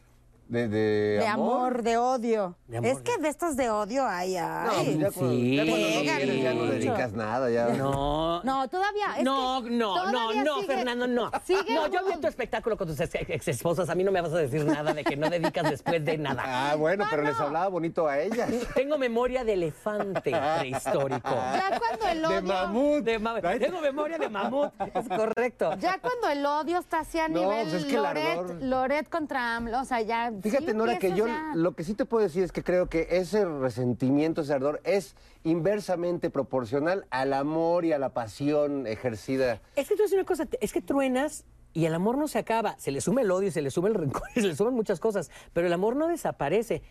[0.51, 2.57] De, de, De amor, de odio.
[2.67, 4.99] De amor, es que de estas de odio, ay, ay.
[4.99, 7.69] ya cuando- ya cuando no quieres, ya no dedicas nada, ya.
[7.69, 8.43] No.
[8.43, 9.07] No, todavía.
[9.19, 11.31] es no, que no, no, todavía no, sigue- Fernando, no.
[11.45, 13.89] sigue No, yo vi tu espectáculo con tus ex, esposas.
[13.91, 16.43] A mí no me vas a decir nada de que no dedicas después de nada.
[16.45, 18.51] Ah, bueno, pero les hablaba bonito a ellas.
[18.75, 21.31] Tengo memoria de elefante prehistórico.
[21.31, 22.35] Ya cuando el odio.
[22.37, 23.05] De mamut.
[23.05, 24.73] De ma- Tengo memoria de mamut.
[24.95, 25.75] Es correcto.
[25.79, 29.55] Ya cuando el odio está así a No, nivel pues es que Loret, Loret contra
[29.55, 30.33] AMLO, o sea, ya.
[30.43, 32.89] Fíjate, sí Nora, que yo ya- lo que sí te puedo decir es que creo
[32.89, 35.15] que ese resentimiento, ese ardor, es
[35.45, 39.61] inversamente proporcional al amor y a la pasión ejercida.
[39.77, 42.77] Es que tú haces una cosa, es que truenas y el amor no se acaba.
[42.79, 45.01] Se le suma el odio, se le suma el rencor, y se le suman muchas
[45.01, 46.83] cosas, pero el amor no desaparece.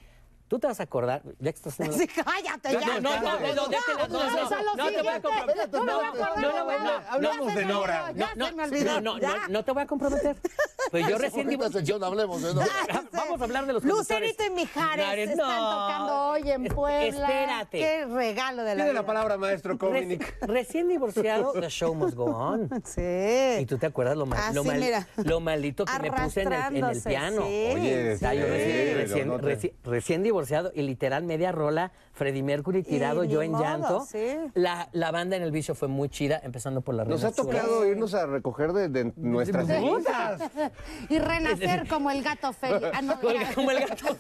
[0.49, 1.95] Tú te vas a acordar, ya que estás haciendo...
[1.95, 2.99] Sí, cállate ya.
[2.99, 5.69] No, no, no, no, no, no, no, no, no, te voy a comprometer.
[5.71, 6.13] No No,
[6.79, 8.13] no, Hablamos de Nora.
[8.15, 10.35] No, no, no, no, no te voy a comprometer.
[10.89, 12.67] Pues yo recién sección, hablemos de Nora.
[13.11, 14.49] Vamos a hablar de los Lucerito y.
[14.49, 15.69] Mijares están no.
[15.69, 17.27] tocando hoy en Puebla.
[17.27, 17.77] espérate.
[17.77, 20.39] Qué regalo de la Tiene la palabra, maestro Cominic.
[20.41, 22.69] Reci- recién divorciado, the show must go on.
[22.85, 23.61] Sí.
[23.61, 25.07] Y tú te acuerdas lo, mal- Así, lo, mal- mira.
[25.17, 27.41] lo malito que me puse en el, en el Arrastrándose, piano.
[27.43, 27.71] sí.
[27.75, 29.37] Oye, yo sí, recién, no,
[30.39, 34.05] divorciado y literal media rola, Freddie Mercury tirado, yo en modo, llanto.
[34.09, 34.37] sí.
[34.53, 37.85] La, la banda en el vicio fue muy chida, empezando por la Nos ha tocado
[37.85, 39.73] irnos a recoger de, de nuestras Sí.
[39.73, 40.41] cenizas.
[41.09, 42.85] Y renacer como el gato Félix.
[42.93, 43.19] Ah, no,
[43.53, 44.17] Como el- el gato.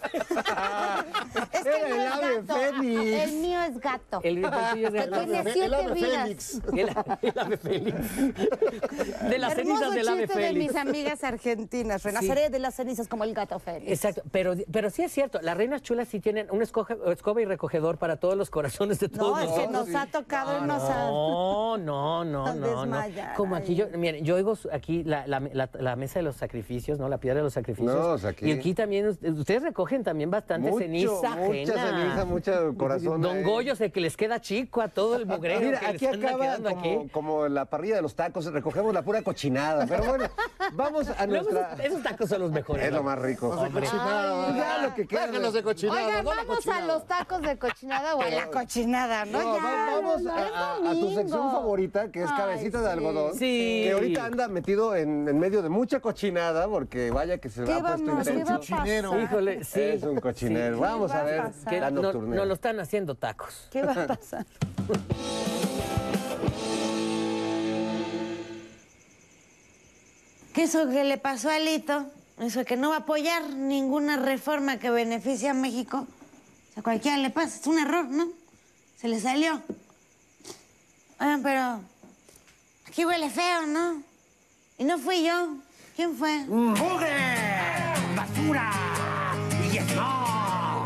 [1.53, 2.53] Es que Era no el es ave gato.
[2.55, 3.23] Fénix.
[3.23, 4.19] El mío es gato.
[4.23, 5.19] El, el tuyo es Que gato.
[5.25, 6.21] tiene El siete ave vidas.
[6.23, 6.61] Félix.
[6.73, 7.95] El, el ave Félix.
[9.29, 10.67] De las Hermoso cenizas del ave chiste de Félix.
[10.73, 12.03] mis amigas argentinas.
[12.03, 13.91] Renaceré de las cenizas como el gato Félix.
[13.91, 17.45] Exacto, pero, pero sí es cierto, las reinas chulas sí tienen un escoge- escoba y
[17.45, 21.05] recogedor para todos los corazones de todos No, es que nos ha tocado irnos a...
[21.09, 22.97] No, no, no, no, no.
[22.97, 26.35] desmayar Como aquí yo, miren, yo oigo aquí la, la- la- la mesa de los
[26.35, 27.07] sacrificios, ¿no?
[27.09, 27.93] La piedra de los sacrificios.
[27.95, 31.73] No, o sea, aquí- Y aquí también, us- ustedes recogen también bastante Mucho, ceniza mucha
[31.73, 31.89] ajena.
[32.01, 33.43] ceniza, mucho corazón Don ahí.
[33.43, 36.69] Goyo se que les queda chico a todo el mugrero Mira, que aquí acaba quedando
[36.69, 37.09] como, aquí.
[37.11, 39.85] como la parrilla de los tacos, recogemos la pura cochinada.
[39.87, 40.25] Pero bueno,
[40.73, 41.73] vamos a nuestra...
[41.73, 42.85] esos, esos tacos son los mejores.
[42.85, 43.03] Es lo ¿no?
[43.03, 43.47] más rico.
[43.53, 44.55] Los de cochinada.
[44.57, 45.27] Ya lo que queda.
[45.27, 45.98] Déjanos de cochinada.
[46.05, 49.41] Oigan, no vamos a los tacos de cochinada o a la cochinada, ¿no?
[49.41, 52.37] No, ya, va- vamos no, a, es a- a tu sección favorita, que es Ay,
[52.37, 53.33] cabecita de algodón.
[53.33, 53.81] Sí.
[53.85, 57.73] Que ahorita anda metido en, en medio de mucha cochinada, porque vaya que se ¿Qué
[57.73, 58.27] ha puesto vamos?
[58.27, 58.59] ¿Qué va a intenso.
[58.75, 59.21] Cochinero.
[59.21, 59.79] Híjole, sí.
[59.81, 60.75] Es un cochinero.
[60.75, 60.81] Sí.
[60.81, 61.43] Vamos ¿Qué a va a ver?
[61.69, 63.67] Que la no, no lo están haciendo tacos.
[63.71, 64.45] ¿Qué va a pasar?
[70.53, 72.05] Que eso que le pasó a Lito,
[72.39, 76.07] eso que no va a apoyar ninguna reforma que beneficie a México,
[76.77, 78.29] a cualquiera le pasa, es un error, ¿no?
[78.97, 79.61] Se le salió.
[81.19, 81.81] Oigan, pero
[82.87, 84.01] aquí huele feo, ¿no?
[84.77, 85.57] Y no fui yo.
[85.95, 86.39] ¿Quién fue?
[86.45, 87.35] ¡Mugre!
[88.15, 88.71] ¡Basura!
[89.71, 90.85] ¡Y eso!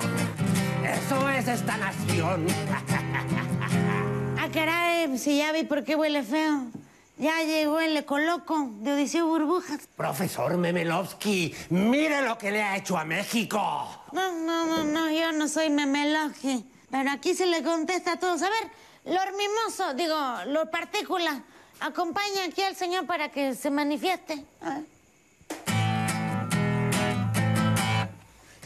[0.83, 2.47] ¡Eso es esta nación!
[4.39, 6.63] Ah, caray, si ya vi por qué huele feo.
[7.17, 9.87] Ya llegó el ecoloco de Odiseo Burbujas.
[9.95, 13.59] Profesor Memelovsky, mire lo que le ha hecho a México.
[14.11, 16.63] No, no, no, no, yo no soy memeloje.
[16.89, 18.41] Pero aquí se le contesta a todos.
[18.41, 18.71] A ver,
[19.05, 20.15] Lord Mimoso, digo,
[20.47, 21.43] Lord Partícula,
[21.79, 24.43] acompaña aquí al señor para que se manifieste.
[24.61, 24.93] A ver.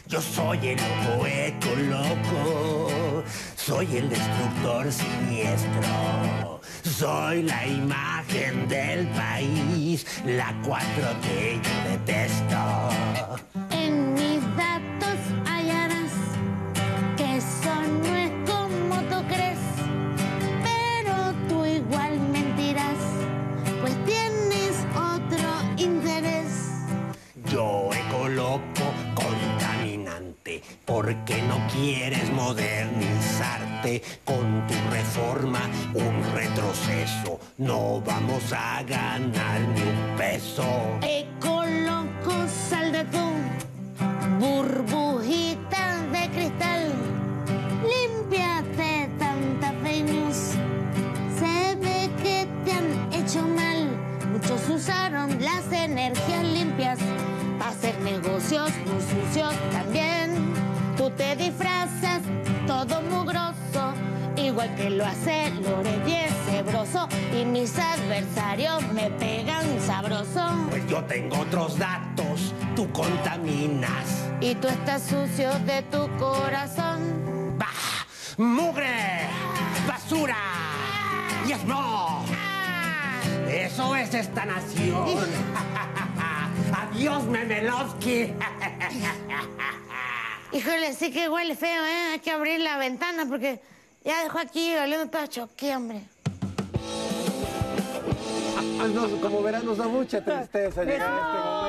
[0.06, 3.22] Yo soy el poeta loco,
[3.56, 13.67] soy el destructor siniestro, soy la imagen del país, la 4T yo detesto.
[30.88, 35.60] Porque no quieres modernizarte con tu reforma,
[35.92, 37.38] un retroceso.
[37.58, 40.64] No vamos a ganar ni un peso.
[41.02, 42.32] Ecoloco,
[42.70, 43.26] sal de tu
[44.40, 46.94] burbujita de cristal.
[47.84, 50.54] Límpiate tanta news.
[51.38, 53.90] Se ve que te han hecho mal.
[54.32, 56.98] Muchos usaron las energías limpias
[57.58, 59.97] para hacer negocios muy sucios también.
[61.18, 62.22] Te disfrazas
[62.64, 63.92] todo mugroso,
[64.36, 67.08] igual que lo hace Lore Sebroso.
[67.36, 70.48] Y mis adversarios me pegan sabroso.
[70.70, 74.28] Pues yo tengo otros datos, tú contaminas.
[74.40, 77.58] Y tú estás sucio de tu corazón.
[77.58, 77.66] ¡Bah!
[78.36, 79.26] ¡Mugre!
[79.88, 80.36] ¡Basura!
[81.48, 82.22] ¡Y smog!
[83.48, 85.18] Eso es esta nación.
[86.72, 88.32] Adiós, Memelowski.
[90.52, 92.12] Híjole, sí que huele feo, ¿eh?
[92.12, 93.60] Hay que abrir la ventana porque
[94.04, 96.00] ya dejó aquí oliendo todo choque, hombre.
[98.80, 101.67] Ah, no, como verán, nos da mucha tristeza llegar a este momento.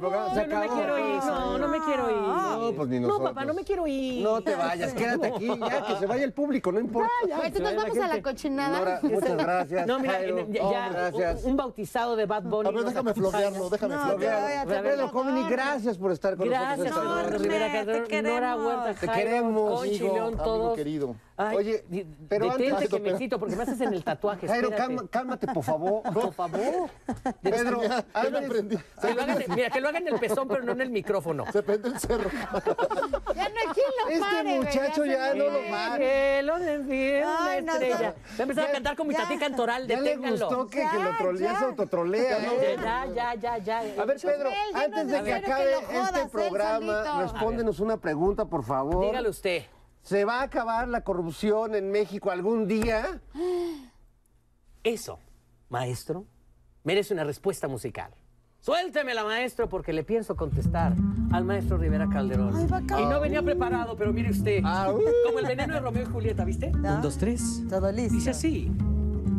[0.00, 0.64] Ya se acabó.
[0.68, 2.16] No, no me quiero ir, no, no me quiero ir.
[2.16, 3.30] No, pues ni No, nosotros.
[3.30, 4.22] papá, no me quiero ir.
[4.24, 7.10] No te vayas, quédate aquí, ya, que se vaya el público, no importa.
[7.54, 8.78] ¿tú nos vamos a la cochinada?
[8.78, 9.86] Nora, muchas gracias.
[9.86, 11.44] No, mira, Jairo, ya, oh, gracias.
[11.44, 12.68] un, un bautizado de Bad Bunny.
[12.68, 13.30] A ver, déjame acompaña.
[13.30, 14.72] florearlo, déjame No, florearlo.
[14.72, 17.22] te- Pedro Comini, gracias por estar con Gracias, nosotros.
[17.24, 17.38] noche.
[17.38, 18.66] Rivera Calderón, te Nora queremos.
[18.66, 20.76] Huerta, Te Jairo, queremos, Conchi, hijo, León, amigo todos.
[20.76, 21.16] querido.
[21.36, 21.84] Ay, Oye,
[22.28, 24.48] pero detente antes- que me excito porque me haces en el tatuaje.
[24.48, 24.70] Jairo,
[25.10, 26.02] cálmate, por favor.
[26.02, 26.90] Por favor.
[27.40, 28.76] Pedro, antes- aprendí.
[29.00, 31.44] Que lo mira, lo hagan en el pezón, pero no en el micrófono.
[31.52, 32.30] Se prende el cerro.
[32.30, 35.96] Ya no hay quien lo Este pare, muchacho ya no lo va.
[35.98, 38.08] Que lo Ay, no, estrella.
[38.10, 38.14] no.
[38.30, 40.46] Voy a empezar a cantar con mi ya- tatí cantoral, Ya le deténganlo.
[40.48, 41.58] gustó que, que lo trole- ya ya.
[41.58, 42.82] se autotrolea, ¿no?
[42.82, 43.78] Ya, ya, ya, ya.
[44.02, 48.44] A ver, Pedro, antes no de que acabe jodas, este él programa, respóndenos una pregunta,
[48.44, 49.06] por favor.
[49.06, 49.64] Dígale usted.
[50.02, 53.20] ¿Se va a acabar la corrupción en México algún día?
[54.84, 55.18] Eso,
[55.68, 56.24] maestro,
[56.84, 58.12] merece una respuesta musical.
[58.68, 60.94] Suéltemela, maestro, porque le pienso contestar
[61.32, 62.54] al maestro Rivera Calderón.
[62.54, 63.02] Ay, va a acabar.
[63.02, 64.62] y no venía preparado, pero mire usted.
[65.24, 66.70] Como el veneno de Romeo y Julieta, ¿viste?
[66.74, 67.62] Un, dos, tres.
[67.70, 68.12] Todo listo.
[68.12, 68.70] Dice así.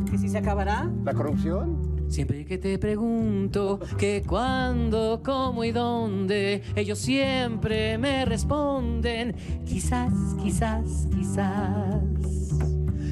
[0.09, 0.89] Que si se acabará.
[1.03, 1.77] ¿La corrupción?
[2.09, 10.11] Siempre que te pregunto que cuándo, cómo y dónde, ellos siempre me responden, quizás,
[10.41, 12.38] quizás, quizás.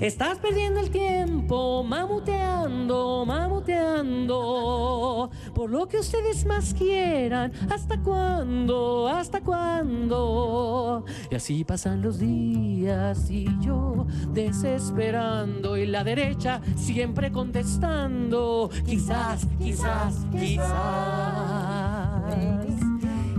[0.00, 7.50] Estás perdiendo el tiempo, mamuteando, mamuteando, por lo que ustedes más quieran.
[7.70, 9.08] ¿Hasta cuándo?
[9.08, 11.06] ¿Hasta cuándo?
[11.30, 18.68] Y así pasan los días y yo desesperando y la derecha siempre contestando.
[18.84, 20.66] Quizás, quizás, quizás.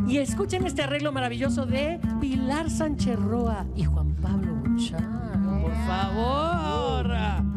[0.08, 5.37] Y escuchen este arreglo maravilloso de Pilar Sánchez Roa y Juan Pablo Buchan.
[5.88, 7.57] Favor.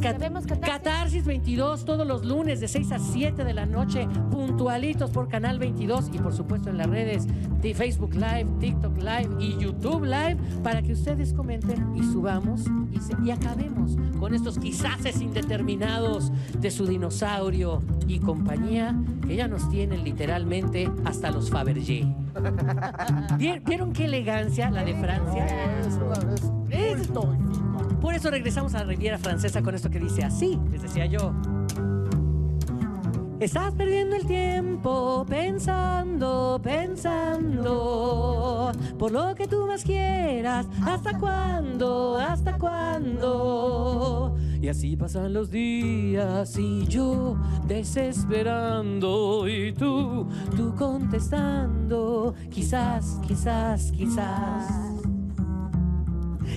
[0.00, 0.70] Catarsis, Cat- ¿sabemos catarsis?
[0.70, 5.58] Catarsis 22 todos los lunes de 6 a 7 de la noche, puntualitos por Canal
[5.58, 7.26] 22 y por supuesto en las redes
[7.60, 12.98] de Facebook Live, TikTok Live y YouTube Live para que ustedes comenten y subamos y,
[13.00, 18.94] se- y acabemos con estos quizáses indeterminados de su dinosaurio y compañía
[19.26, 22.04] que ya nos tienen literalmente hasta los Fabergé.
[23.38, 25.46] ¿Vie- ¿Vieron qué elegancia la de Francia?
[26.70, 27.36] Esto.
[28.00, 31.34] Por eso regresamos a la Riviera Francesa con esto que dice así, les decía yo.
[33.40, 37.62] Estás perdiendo el tiempo pensando, pensando,
[38.98, 42.18] por lo que tú más quieras, ¿hasta cuándo?
[42.18, 44.36] ¿Hasta cuándo?
[44.60, 54.89] Y así pasan los días y yo desesperando y tú, tú contestando, quizás, quizás, quizás.